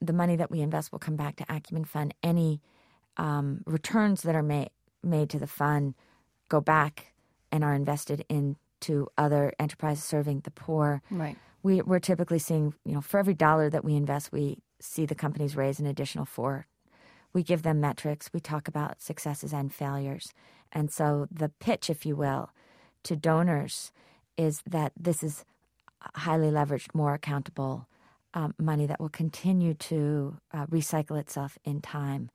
[0.00, 2.14] the money that we invest will come back to Acumen Fund.
[2.22, 2.60] Any
[3.20, 4.70] um, returns that are made
[5.02, 5.94] made to the fund
[6.48, 7.12] go back
[7.52, 11.02] and are invested into other enterprises serving the poor.
[11.10, 11.36] Right.
[11.62, 15.14] we, we're typically seeing, you know, for every dollar that we invest, we see the
[15.14, 16.66] companies raise an additional four.
[17.32, 18.30] We give them metrics.
[18.32, 20.32] We talk about successes and failures.
[20.72, 22.50] And so the pitch, if you will,
[23.04, 23.92] to donors
[24.36, 25.44] is that this is
[26.14, 27.86] highly leveraged, more accountable
[28.32, 32.30] um, money that will continue to uh, recycle itself in time.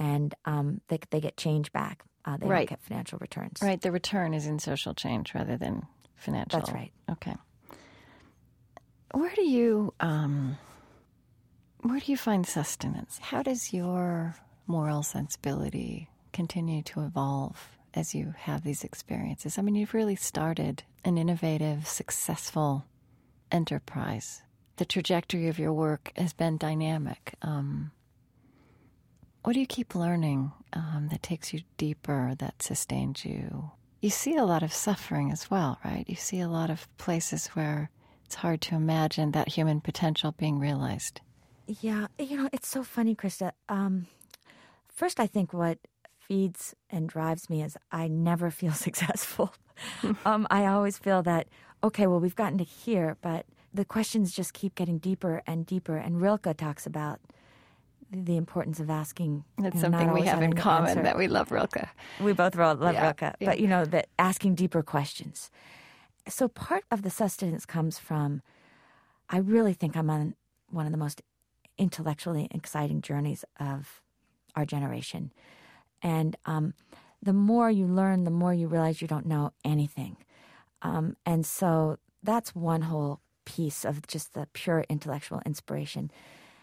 [0.00, 2.02] And um, they, they get change back.
[2.24, 2.58] Uh, they right.
[2.60, 3.58] don't get financial returns.
[3.62, 3.80] Right.
[3.80, 5.86] The return is in social change rather than
[6.16, 6.58] financial.
[6.58, 6.90] That's right.
[7.10, 7.34] Okay.
[9.12, 10.56] Where do you um,
[11.82, 13.18] where do you find sustenance?
[13.18, 14.36] How does your
[14.66, 19.58] moral sensibility continue to evolve as you have these experiences?
[19.58, 22.84] I mean, you've really started an innovative, successful
[23.50, 24.42] enterprise.
[24.76, 27.34] The trajectory of your work has been dynamic.
[27.42, 27.90] Um,
[29.42, 33.70] what do you keep learning um, that takes you deeper, that sustains you?
[34.00, 36.04] You see a lot of suffering as well, right?
[36.08, 37.90] You see a lot of places where
[38.24, 41.20] it's hard to imagine that human potential being realized.
[41.66, 43.52] Yeah, you know, it's so funny, Krista.
[43.68, 44.06] Um,
[44.88, 45.78] first, I think what
[46.18, 49.52] feeds and drives me is I never feel successful.
[50.24, 51.48] um, I always feel that,
[51.82, 55.96] okay, well, we've gotten to here, but the questions just keep getting deeper and deeper.
[55.96, 57.20] And Rilke talks about
[58.10, 59.44] the importance of asking.
[59.58, 61.02] That's you know, something we have in common answer.
[61.02, 61.88] that we love Rilke.
[62.20, 63.32] We both love Yeah, Rilke, yeah.
[63.40, 65.50] but you know that asking deeper questions.
[66.28, 68.42] So part of the sustenance comes from.
[69.28, 70.34] I really think I'm on
[70.70, 71.22] one of the most
[71.78, 74.02] intellectually exciting journeys of
[74.56, 75.32] our generation,
[76.02, 76.74] and um,
[77.22, 80.16] the more you learn, the more you realize you don't know anything,
[80.82, 86.10] um, and so that's one whole piece of just the pure intellectual inspiration.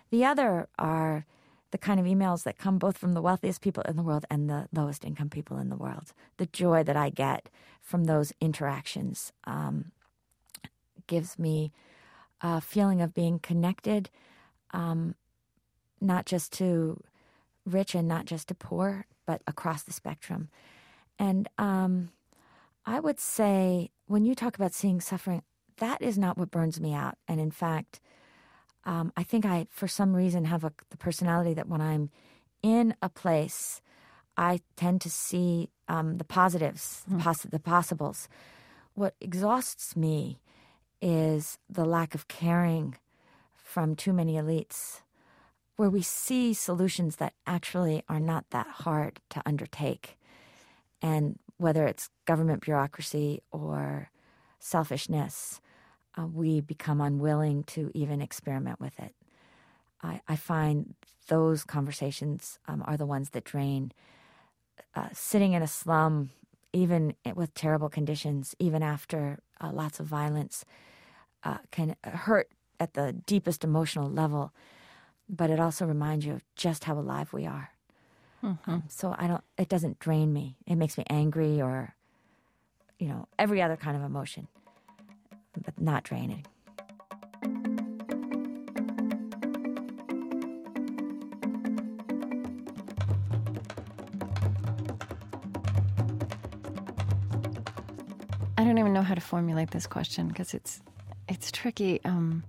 [0.09, 1.25] The other are
[1.71, 4.49] the kind of emails that come both from the wealthiest people in the world and
[4.49, 6.13] the lowest income people in the world.
[6.37, 7.49] The joy that I get
[7.81, 9.91] from those interactions um,
[11.07, 11.71] gives me
[12.41, 14.09] a feeling of being connected,
[14.71, 15.15] um,
[15.99, 17.01] not just to
[17.65, 20.49] rich and not just to poor, but across the spectrum.
[21.19, 22.11] And um,
[22.85, 25.41] I would say when you talk about seeing suffering,
[25.77, 27.17] that is not what burns me out.
[27.27, 27.99] And in fact,
[28.87, 32.09] um, I think I, for some reason, have a, the personality that when I'm
[32.63, 33.81] in a place,
[34.37, 38.29] I tend to see um, the positives, the, poss- the possibles.
[38.93, 40.39] What exhausts me
[41.01, 42.95] is the lack of caring
[43.53, 45.01] from too many elites,
[45.75, 50.17] where we see solutions that actually are not that hard to undertake.
[51.01, 54.09] And whether it's government bureaucracy or
[54.59, 55.59] selfishness,
[56.17, 59.13] uh, we become unwilling to even experiment with it.
[60.01, 60.95] I, I find
[61.27, 63.91] those conversations um, are the ones that drain.
[64.95, 66.31] Uh, sitting in a slum,
[66.73, 70.65] even with terrible conditions, even after uh, lots of violence,
[71.43, 72.49] uh, can hurt
[72.79, 74.53] at the deepest emotional level.
[75.29, 77.71] But it also reminds you of just how alive we are.
[78.65, 79.43] Um, so I don't.
[79.57, 80.55] It doesn't drain me.
[80.65, 81.95] It makes me angry, or
[82.97, 84.47] you know, every other kind of emotion,
[85.63, 86.45] but not draining.
[98.59, 100.81] I don't even know how to formulate this question because it's
[101.29, 101.99] it's tricky.
[102.03, 102.43] Um,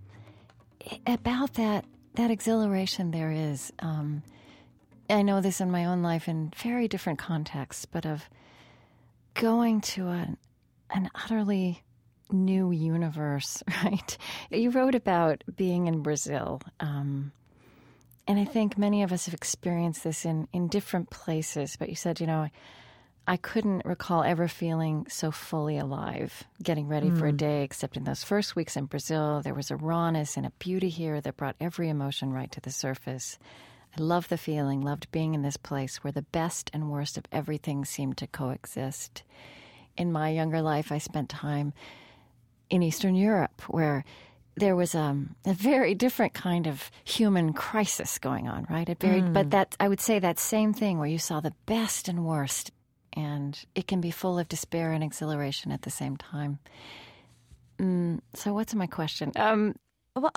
[1.07, 3.73] about that that exhilaration there is.
[3.81, 4.23] Um,
[5.11, 8.29] I know this in my own life in very different contexts, but of
[9.35, 10.37] going to a,
[10.90, 11.83] an utterly
[12.31, 14.19] new universe, right?
[14.51, 16.61] You wrote about being in Brazil.
[16.81, 17.33] Um,
[18.27, 21.95] and I think many of us have experienced this in, in different places, but you
[21.95, 22.49] said, you know,
[23.27, 28.05] I couldn't recall ever feeling so fully alive, getting ready for a day, except in
[28.05, 29.43] those first weeks in Brazil.
[29.43, 32.71] There was a rawness and a beauty here that brought every emotion right to the
[32.71, 33.38] surface.
[33.99, 37.27] I loved the feeling, loved being in this place where the best and worst of
[37.31, 39.23] everything seemed to coexist.
[39.99, 41.75] In my younger life, I spent time
[42.70, 44.04] in Eastern Europe where
[44.57, 48.88] there was um, a very different kind of human crisis going on, right?
[48.88, 52.08] It very, But that I would say that same thing where you saw the best
[52.08, 52.73] and worst,
[53.12, 56.58] and it can be full of despair and exhilaration at the same time.
[57.79, 59.33] Mm, so, what's my question?
[59.37, 59.77] Um,
[60.16, 60.33] Well,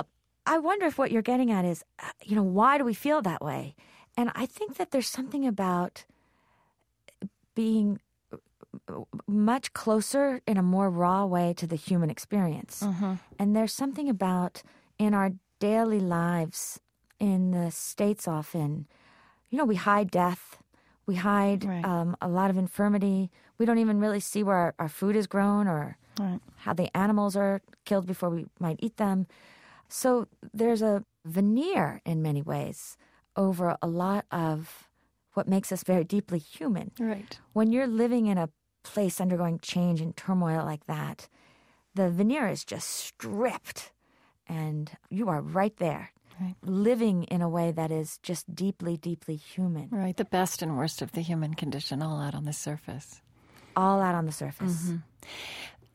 [0.46, 3.22] I wonder if what you're getting at is, uh, you know, why do we feel
[3.24, 3.76] that way?
[4.16, 6.06] And I think that there's something about
[7.56, 8.00] being
[9.28, 12.82] much closer in a more raw way to the human experience.
[13.40, 14.62] And there's something about
[14.98, 16.80] in our daily lives
[17.20, 18.88] in the States often,
[19.50, 20.58] you know, we hide death,
[21.08, 21.84] We hide Right.
[21.84, 23.32] um, a lot of infirmity.
[23.58, 26.40] We don't even really see where our, our food is grown or Right.
[26.58, 29.28] how the animals are killed before we might eat them.
[29.90, 32.98] So there's a veneer in many ways
[33.36, 34.88] over a lot of
[35.34, 36.92] what makes us very deeply human.
[37.00, 37.38] Right.
[37.54, 38.50] When you're living in a
[38.84, 41.28] place undergoing change and turmoil like that,
[41.96, 43.92] the veneer is just stripped
[44.48, 46.12] and you are right there.
[46.40, 46.56] Right.
[46.64, 50.18] Living in a way that is just deeply, deeply human, Right.
[50.18, 53.22] The best and worst of the human condition all out on the surface.
[53.76, 54.92] all out on the surface.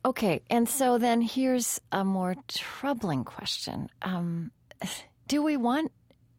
[0.05, 3.89] Okay, and so then here's a more troubling question.
[4.03, 4.53] Um,
[5.27, 5.91] do we want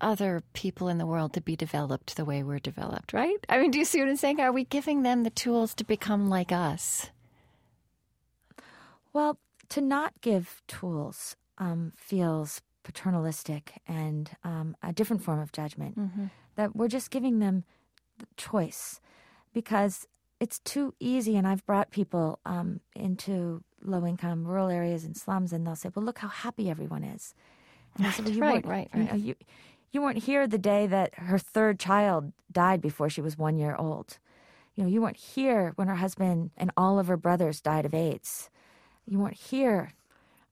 [0.02, 3.38] other people in the world to be developed the way we're developed, right?
[3.50, 4.40] I mean, do you see what I'm saying?
[4.40, 7.10] Are we giving them the tools to become like us?
[9.14, 9.38] Well,
[9.70, 15.98] to not give tools um, feels paternalistic and um, a different form of judgment.
[16.56, 17.64] That we're just giving them
[18.20, 19.00] the choice
[19.54, 20.08] because
[20.40, 21.36] it's too easy.
[21.36, 25.90] And I've brought people um, into low income rural areas and slums, and they'll say,
[25.94, 27.34] "Well, look how happy everyone is."
[27.98, 29.12] And I said, well, Right, weren't- right, you right.
[29.12, 29.36] know, you,
[29.92, 33.76] you weren't here the day that her third child died before she was one year
[33.76, 34.18] old.
[34.76, 37.94] You know, you weren't here when her husband and all of her brothers died of
[37.94, 38.50] AIDS.
[39.06, 39.94] You weren't here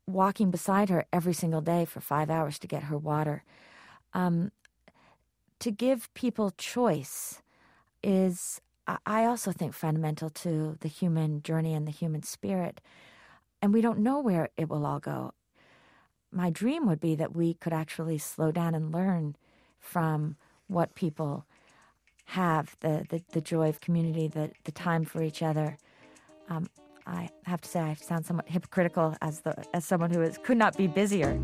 [0.08, 3.44] walking beside her every single day for five hours to get her water.
[4.14, 4.52] Um,
[5.60, 7.42] to give people choice
[8.04, 12.82] is, I- I also think, fundamental to the human journey and the human spirit.
[13.62, 15.34] And we don't know where it will all go.
[16.36, 19.38] My dream would be that we could actually slow down and learn
[19.80, 20.36] from
[20.68, 21.46] what people
[22.26, 25.78] have the, the, the joy of community, the, the time for each other.
[26.50, 26.68] Um,
[27.08, 30.58] I have to say, I sound somewhat hypocritical as the as someone who is could
[30.58, 31.40] not be busier.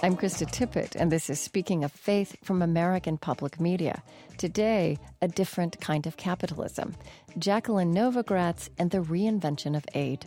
[0.00, 4.00] I'm Krista Tippett, and this is Speaking of Faith from American Public Media.
[4.36, 6.94] Today, a different kind of capitalism
[7.36, 10.24] Jacqueline Novogratz and the reinvention of aid.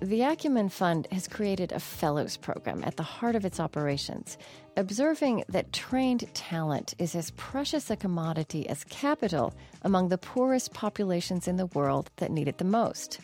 [0.00, 4.38] The Acumen Fund has created a fellows program at the heart of its operations,
[4.76, 11.48] observing that trained talent is as precious a commodity as capital among the poorest populations
[11.48, 13.18] in the world that need it the most.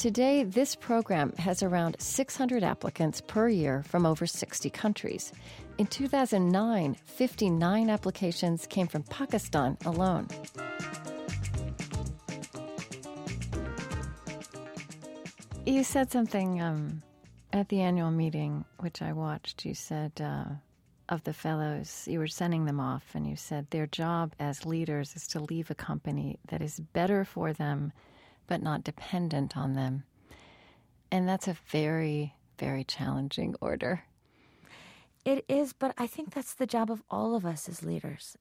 [0.00, 5.30] Today, this program has around 600 applicants per year from over 60 countries.
[5.76, 10.26] In 2009, 59 applications came from Pakistan alone.
[15.66, 17.02] You said something um,
[17.52, 19.66] at the annual meeting, which I watched.
[19.66, 20.44] You said uh,
[21.10, 25.14] of the fellows, you were sending them off, and you said their job as leaders
[25.14, 27.92] is to leave a company that is better for them,
[28.50, 30.02] but not dependent on them.
[31.12, 34.02] And that's a very, very challenging order.
[35.24, 38.36] It is, but I think that's the job of all of us as leaders.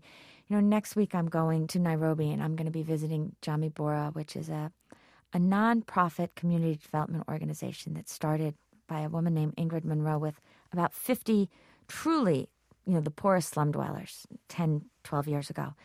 [0.47, 3.76] You know, next week I'm going to Nairobi and I'm going to be visiting Jamii
[3.76, 4.72] Bora, which is a
[5.32, 8.55] a nonprofit community development organization that started
[8.88, 10.41] by a woman named Ingrid Munro with
[10.74, 11.51] about 50
[11.88, 12.49] truly,
[12.88, 15.76] you know, the poorest slum dwellers 10, 12 years ago.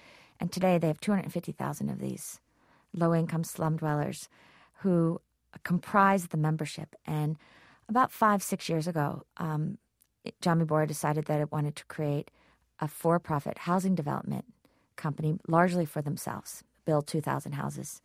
[0.41, 2.41] And today they have 250,000 of these
[2.95, 4.29] low income slum dwellers
[4.81, 5.21] who
[5.63, 6.95] comprise the membership.
[7.07, 7.37] And
[7.89, 9.79] about five, six years ago, um,
[10.41, 12.31] Jamii Bora decided that it wanted to create
[12.81, 14.47] a for profit housing development
[14.97, 18.01] company largely for themselves, build 2,000 houses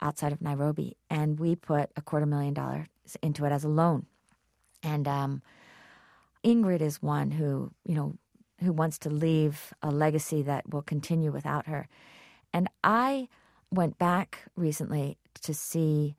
[0.00, 0.96] outside of Nairobi.
[1.08, 2.86] And we put a quarter million dollars
[3.22, 4.06] into it as a loan.
[4.82, 5.42] And um,
[6.44, 8.14] Ingrid is one who, you know,
[8.62, 11.88] who wants to leave a legacy that will continue without her.
[12.52, 13.28] And I
[13.70, 16.16] went back recently to see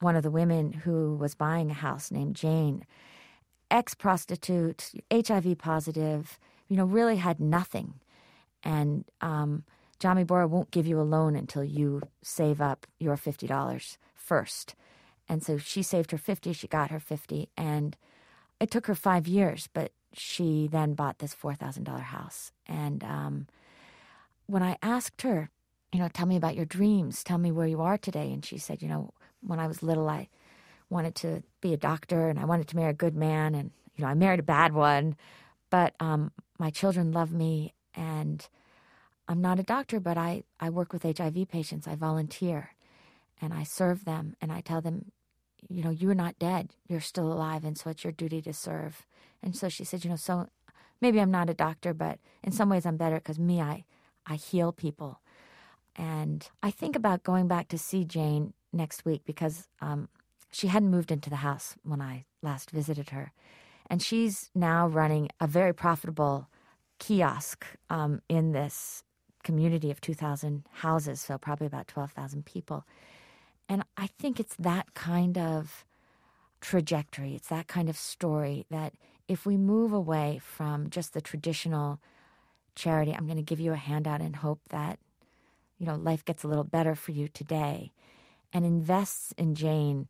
[0.00, 2.84] one of the women who was buying a house named Jane,
[3.70, 6.38] ex prostitute, HIV positive,
[6.68, 7.94] you know, really had nothing.
[8.62, 9.64] And um,
[10.00, 14.74] Jamii Bora won't give you a loan until you save up your $50 first.
[15.28, 17.96] And so she saved her 50, she got her 50, and
[18.58, 22.52] it took her five years, but she then bought this $4,000 house.
[22.66, 23.46] And um,
[24.46, 25.50] when I asked her,
[25.92, 28.58] you know, tell me about your dreams, tell me where you are today, and she
[28.58, 30.28] said, you know, when I was little, I
[30.88, 34.04] wanted to be a doctor and I wanted to marry a good man, and, you
[34.04, 35.16] know, I married a bad one,
[35.70, 38.46] but um, my children love me, and
[39.28, 42.74] I'm not a doctor, but I, I work with HIV patients, I volunteer,
[43.40, 45.12] and I serve them, and I tell them,
[45.68, 46.74] you know, you're not dead.
[46.88, 47.64] You're still alive.
[47.64, 49.06] And so it's your duty to serve.
[49.42, 50.48] And so she said, you know, so
[51.00, 53.84] maybe I'm not a doctor, but in some ways I'm better because me, I,
[54.26, 55.20] I heal people.
[56.00, 60.08] And I think about going back to see Jane next week because um,
[60.52, 63.32] She hadn't moved into the house when I last visited her.
[63.88, 66.48] And she's now running a very profitable
[66.98, 69.04] kiosk um, in this
[69.42, 72.84] community of 2,000 houses, so probably about 12,000 people.
[73.68, 75.84] And I think it's that kind of
[76.60, 78.94] trajectory, it's that kind of story that
[79.28, 82.00] if we move away from just the traditional
[82.74, 84.98] charity, I'm going to give you a handout and hope that,
[85.80, 87.90] you know, life gets a little better for you today,
[88.52, 90.06] and invests in Jane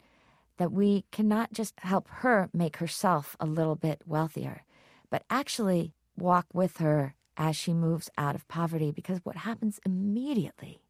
[0.59, 4.65] that we cannot just help her make herself a little bit wealthier,
[5.11, 8.91] but actually walk with her as she moves out of poverty.
[8.91, 10.83] Because what happens immediately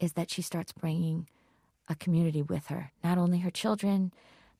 [0.00, 1.28] is that she starts bringing
[1.86, 4.12] a community with her, not only her children,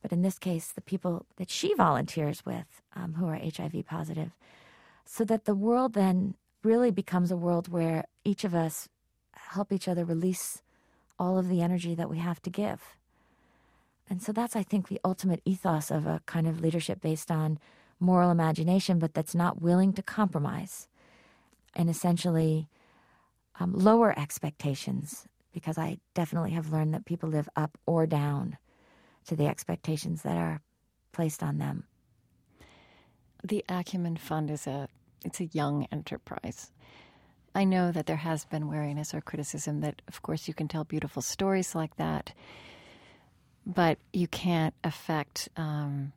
[0.02, 4.30] but in this case, the people that she volunteers with um, who are HIV positive,
[5.04, 8.88] so that the world then really becomes a world where each of us
[9.50, 10.62] help each other release
[11.18, 12.96] all of the energy that we have to give.
[14.10, 17.58] And so that's, I think, the ultimate ethos of a kind of leadership based on
[18.00, 20.88] moral imagination, but that's not willing to compromise
[21.74, 22.68] and essentially
[23.60, 28.56] um, lower expectations, because I definitely have learned that people live up or down
[29.26, 30.60] to the expectations that are
[31.12, 31.84] placed on them.
[33.44, 34.88] The Acumen Fund is a
[35.24, 36.70] it's a young enterprise.
[37.58, 40.84] I know that there has been wariness or criticism that, of course, you can tell
[40.84, 42.32] beautiful stories like that,
[43.66, 46.12] but you can't affect um,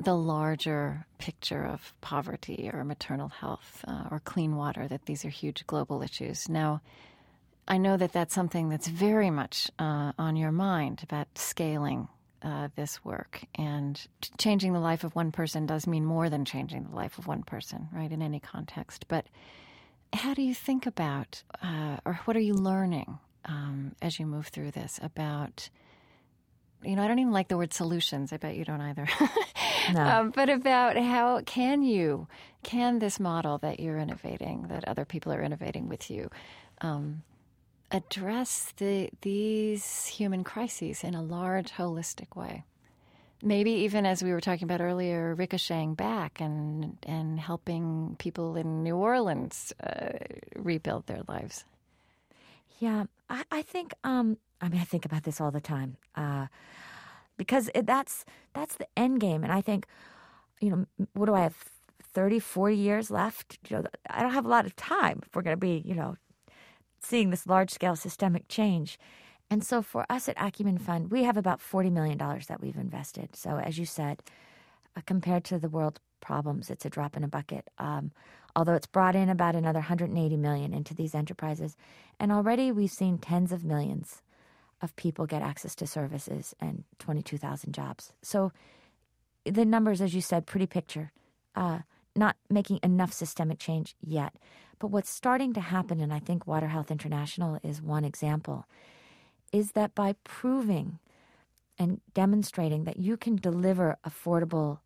[0.00, 5.28] the larger picture of poverty or maternal health uh, or clean water, that these are
[5.28, 6.48] huge global issues.
[6.48, 6.82] Now,
[7.68, 12.08] I know that that's something that's very much uh, on your mind about scaling
[12.42, 13.44] uh, this work.
[13.54, 14.04] And
[14.36, 17.44] changing the life of one person does mean more than changing the life of one
[17.44, 19.06] person, right, in any context.
[19.06, 19.26] But
[20.12, 24.48] how do you think about, uh, or what are you learning um, as you move
[24.48, 25.68] through this about?
[26.82, 28.32] You know, I don't even like the word solutions.
[28.32, 29.06] I bet you don't either.
[29.92, 30.02] no.
[30.02, 32.26] Um, but about how can you,
[32.62, 36.30] can this model that you're innovating, that other people are innovating with you,
[36.80, 37.22] um,
[37.90, 42.64] address the, these human crises in a large, holistic way.
[43.42, 48.82] Maybe even as we were talking about earlier, ricocheting back and and helping people in
[48.82, 50.18] New Orleans uh,
[50.56, 51.64] rebuild their lives.
[52.78, 53.94] Yeah, I, I think.
[54.04, 56.46] Um, I mean, I think about this all the time uh,
[57.38, 59.86] because it, that's that's the end game, and I think,
[60.60, 61.56] you know, what do I have?
[62.12, 63.58] 30, 40 years left.
[63.68, 65.94] You know, I don't have a lot of time if we're going to be, you
[65.94, 66.16] know,
[67.00, 68.98] seeing this large scale systemic change.
[69.50, 73.34] And so for us at Acumen Fund, we have about $40 million that we've invested.
[73.34, 74.22] So, as you said,
[74.96, 77.68] uh, compared to the world problems, it's a drop in a bucket.
[77.78, 78.12] Um,
[78.54, 81.76] although it's brought in about another 180 million into these enterprises.
[82.18, 84.22] And already we've seen tens of millions
[84.82, 88.12] of people get access to services and 22,000 jobs.
[88.22, 88.52] So
[89.44, 91.12] the numbers, as you said, pretty picture.
[91.54, 91.80] Uh,
[92.16, 94.34] not making enough systemic change yet.
[94.78, 98.66] But what's starting to happen, and I think Water Health International is one example,
[99.52, 100.98] is that by proving
[101.78, 104.80] and demonstrating that you can deliver affordable,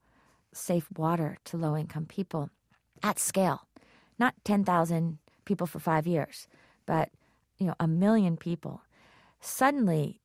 [0.52, 2.50] safe water to low income people
[3.02, 3.66] at scale,
[4.18, 6.46] not 10,000 people for five years,
[6.86, 7.10] but
[7.58, 8.82] you know, a million people,
[9.40, 10.20] suddenly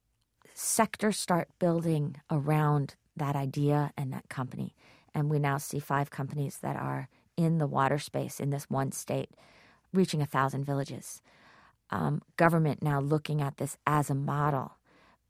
[0.54, 4.76] sectors start building around that idea and that company.
[5.14, 8.92] And we now see five companies that are in the water space in this one
[8.92, 9.30] state
[9.94, 11.22] reaching a thousand villages.
[11.92, 14.78] Um, government now looking at this as a model.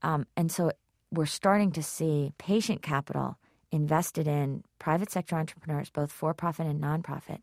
[0.01, 0.71] Um, and so
[1.11, 3.37] we're starting to see patient capital
[3.71, 7.39] invested in private sector entrepreneurs, both for profit and nonprofit,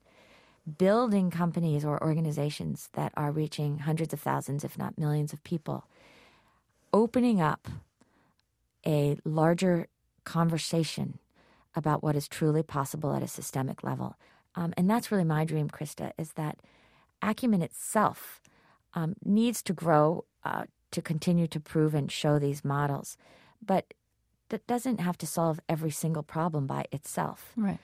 [0.79, 5.85] building companies or organizations that are reaching hundreds of thousands, if not millions of people,
[6.93, 7.69] opening up
[8.87, 9.89] a larger
[10.25, 11.19] conversation
[11.75, 14.17] about what is truly possible at a systemic level.
[14.55, 16.59] Um, and that's really my dream, Krista, is that
[17.23, 18.41] acumen itself
[18.97, 23.17] um, needs to grow uh, to continue to prove and show these models,
[23.65, 23.95] but
[24.49, 27.53] that doesn't have to solve every single problem by itself.
[27.57, 27.79] Right.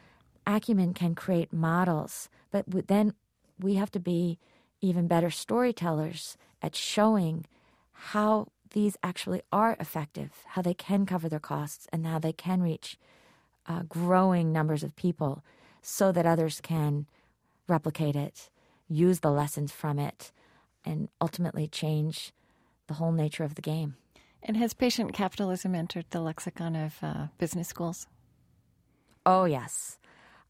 [0.47, 3.15] Acumen can create models, but then
[3.61, 4.39] we have to be
[4.81, 7.47] even better storytellers at showing
[7.93, 12.63] how these actually are effective, how they can cover their costs, and how they can
[12.63, 12.97] reach
[13.67, 15.45] uh, growing numbers of people
[15.83, 17.07] so that others can
[17.69, 18.49] replicate it
[18.93, 20.33] use the lessons from it,
[20.85, 22.33] and ultimately change
[22.87, 23.97] the whole nature of the game.
[24.43, 28.09] And has patient capitalism entered the lexicon of uh, business schools?
[29.25, 29.99] Oh, yes.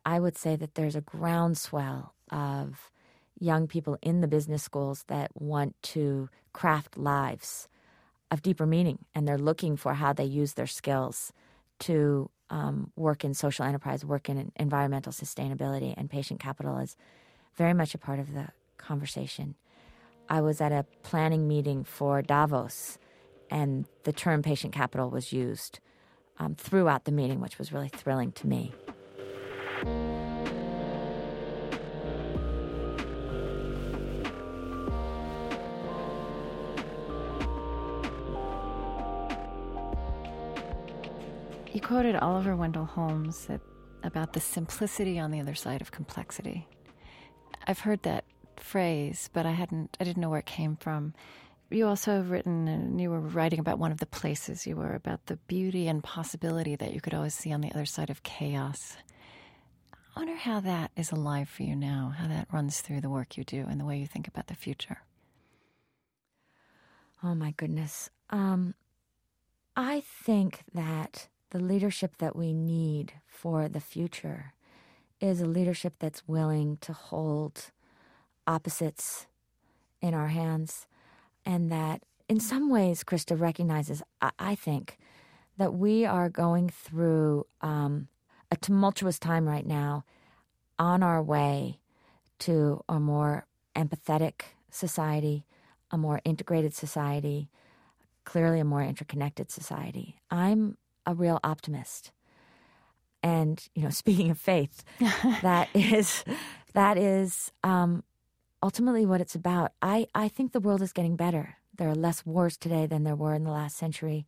[0.04, 2.90] I would say that there's a groundswell of
[3.38, 7.68] young people in the business schools that want to craft lives
[8.30, 11.32] of deeper meaning, and they're looking for how they use their skills
[11.80, 16.96] to um, work in social enterprise, work in environmental sustainability, and patient capital is
[17.56, 19.54] very much a part of the conversation.
[20.28, 22.98] I was at a planning meeting for Davos,
[23.50, 25.80] and the term patient capital was used
[26.38, 28.72] um, throughout the meeting, which was really thrilling to me.
[41.72, 43.60] You quoted Oliver Wendell Holmes that,
[44.02, 46.66] about the simplicity on the other side of complexity.
[47.66, 48.24] I've heard that
[48.60, 51.14] phrase, but I hadn't I didn't know where it came from.
[51.70, 54.94] You also have written and you were writing about one of the places you were
[54.94, 58.22] about the beauty and possibility that you could always see on the other side of
[58.22, 58.96] chaos.
[60.14, 63.38] I wonder how that is alive for you now, how that runs through the work
[63.38, 64.98] you do and the way you think about the future.
[67.24, 68.10] Oh my goodness.
[68.28, 68.74] Um,
[69.74, 74.52] I think that the leadership that we need for the future
[75.20, 77.70] is a leadership that's willing to hold
[78.46, 79.26] opposites
[80.00, 80.86] in our hands,
[81.44, 84.02] and that in some ways, Krista recognizes,
[84.38, 84.96] I, think,
[85.58, 88.08] that we are going through um,
[88.50, 90.04] a tumultuous time right now
[90.78, 91.78] on our way
[92.40, 95.44] to a more empathetic society,
[95.90, 97.48] a more integrated society,
[98.24, 100.16] clearly a more interconnected society.
[100.30, 100.76] I'm
[101.06, 102.12] a real optimist.
[103.22, 104.84] And you know, speaking of faith,
[105.42, 106.24] that is
[106.72, 108.02] that is um,
[108.62, 109.72] ultimately what it's about.
[109.82, 111.56] I, I think the world is getting better.
[111.76, 114.26] There are less wars today than there were in the last century.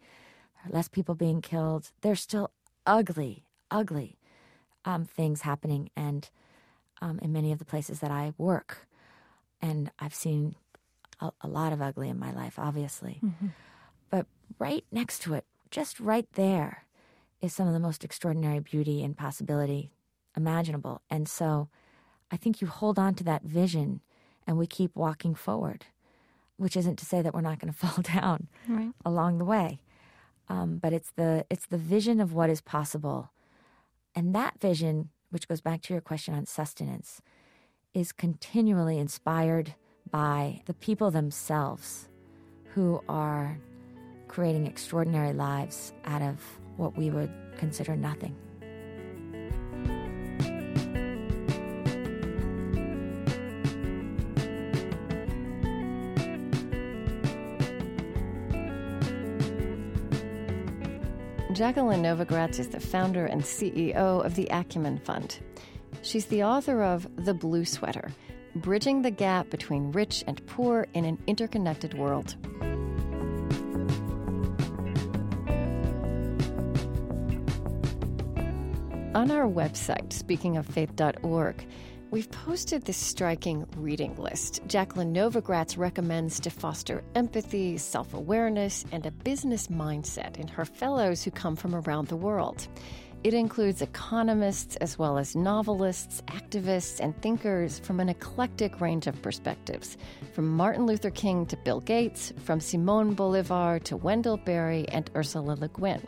[0.55, 1.91] There are less people being killed.
[2.01, 2.51] There's still
[2.87, 4.19] ugly, ugly
[4.85, 6.29] um, things happening, and
[7.01, 8.87] um, in many of the places that I work,
[9.61, 10.57] and I've seen
[11.21, 13.21] a, a lot of ugly in my life, obviously.
[13.25, 13.49] Mm-hmm.
[14.11, 14.27] But
[14.59, 16.85] right next to it, just right there
[17.41, 19.91] is some of the most extraordinary beauty and possibility
[20.37, 21.03] imaginable.
[21.11, 21.69] And so
[22.31, 24.01] I think you hold on to that vision
[24.47, 25.87] and we keep walking forward,
[26.57, 28.93] which isn't to say that we're not going to fall down right.
[29.05, 29.81] along the way.
[30.49, 33.31] Um, but it's the it's the vision of what is possible,
[34.15, 37.23] and that vision, which goes back to your question on sustenance,
[37.95, 39.75] is continually inspired
[40.11, 42.11] by the people themselves,
[42.75, 43.59] who are
[44.29, 46.41] creating extraordinary lives out of
[46.77, 48.37] what we would consider nothing.
[61.55, 65.39] Jacqueline Novogratz is the founder and CEO of the Acumen Fund.
[66.03, 68.11] She's the author of The Blue Sweater
[68.57, 72.35] Bridging the Gap Between Rich and Poor in an Interconnected World.
[79.15, 81.67] On our website, speakingoffaith.org,
[82.15, 89.05] we've posted this striking reading list Jacqueline Novogratz recommends to foster empathy, self awareness, and
[89.05, 92.69] a business mindset in her fellows who come from around the world.
[93.25, 99.21] It includes economists as well as novelists, activists, and thinkers from an eclectic range of
[99.21, 99.97] perspectives,
[100.35, 105.57] from Martin Luther King to Bill Gates, from Simón Bolívar to Wendell Berry and Ursula
[105.59, 106.01] Le Guin.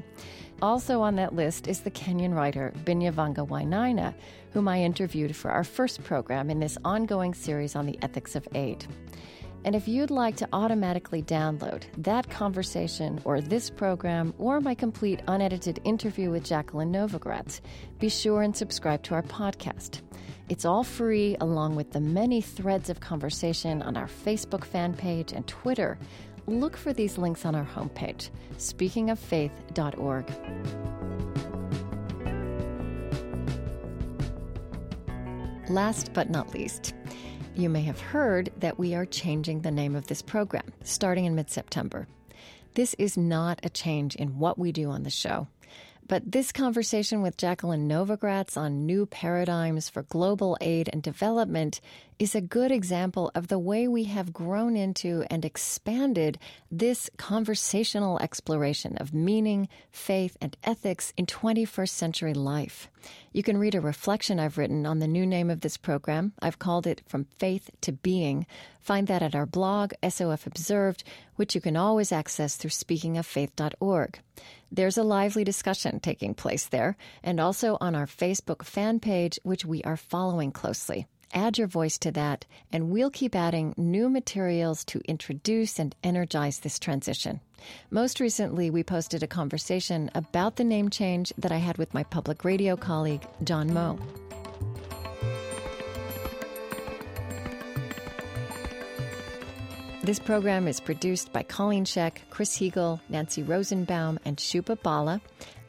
[0.63, 4.15] Also on that list is the Kenyan writer Binyavanga Wainaina,
[4.53, 8.49] whom I interviewed for our first program in this ongoing series on the ethics of
[8.55, 8.87] aid.
[9.65, 15.21] And if you'd like to automatically download that conversation or this program or my complete
[15.27, 17.61] unedited interview with Jacqueline Novogratz,
[17.99, 20.03] be sure and subscribe to our podcast.
[20.49, 25.33] It's all free, along with the many threads of conversation on our Facebook fan page
[25.33, 25.99] and Twitter
[26.47, 30.31] look for these links on our homepage, speakingoffaith.org.
[35.69, 36.95] Last but not least,
[37.57, 41.35] you may have heard that we are changing the name of this program starting in
[41.35, 42.07] mid September.
[42.75, 45.49] This is not a change in what we do on the show.
[46.09, 51.81] But this conversation with Jacqueline Novogratz on new paradigms for global aid and development
[52.19, 56.39] is a good example of the way we have grown into and expanded
[56.71, 62.89] this conversational exploration of meaning, faith, and ethics in 21st century life.
[63.33, 66.33] You can read a reflection I've written on the new name of this program.
[66.41, 68.47] I've called it From Faith to Being.
[68.81, 71.05] Find that at our blog, SOF Observed,
[71.37, 74.21] which you can always access through speakingoffaith.org.
[74.73, 79.67] There's a lively discussion taking place there, and also on our Facebook fan page, which
[79.67, 81.07] we are following closely.
[81.35, 86.61] Add your voice to that, and we'll keep adding new materials to introduce and energize
[86.61, 87.41] this transition.
[87.91, 92.05] Most recently, we posted a conversation about the name change that I had with my
[92.05, 93.99] public radio colleague, John Moe.
[100.05, 105.21] This program is produced by Colleen Scheck, Chris Heagle, Nancy Rosenbaum, and Shubha Bala.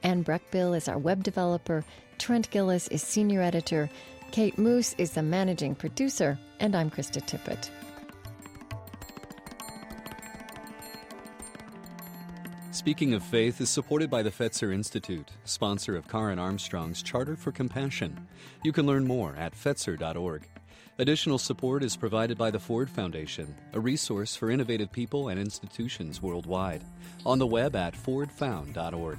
[0.04, 1.84] Anne Breckbill is our web developer.
[2.20, 3.90] Trent Gilliss is senior editor.
[4.38, 6.38] Kate Moos is the managing producer.
[6.60, 7.72] And I'm Krista Tippett.
[12.70, 17.52] Speaking of Faith is supported by the Fetzer Institute, sponsor of Karen Armstrong's Charter for
[17.52, 18.28] Compassion.
[18.64, 20.48] You can learn more at fetzer.org.
[21.00, 26.22] Additional support is provided by the Ford Foundation, a resource for innovative people and institutions
[26.22, 26.84] worldwide,
[27.26, 29.18] on the web at fordfound.org.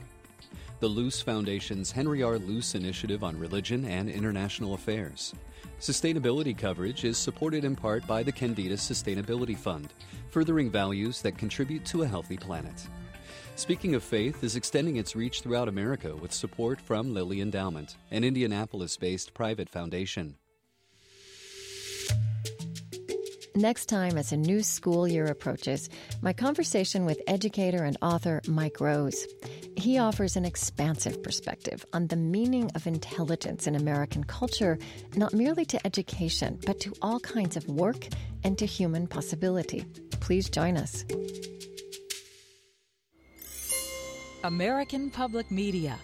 [0.80, 2.38] The Luce Foundation's Henry R.
[2.38, 5.34] Luce Initiative on Religion and International Affairs.
[5.80, 9.92] Sustainability coverage is supported in part by the Kendeda Sustainability Fund,
[10.30, 12.86] furthering values that contribute to a healthy planet.
[13.56, 18.22] Speaking of Faith is extending its reach throughout America with support from Lilly Endowment, an
[18.22, 20.36] Indianapolis based private foundation.
[23.56, 25.90] Next time, as a new school year approaches,
[26.22, 29.26] my conversation with educator and author Mike Rose.
[29.78, 34.76] He offers an expansive perspective on the meaning of intelligence in American culture,
[35.14, 38.08] not merely to education, but to all kinds of work
[38.42, 39.84] and to human possibility.
[40.18, 41.04] Please join us.
[44.42, 45.96] American Public Media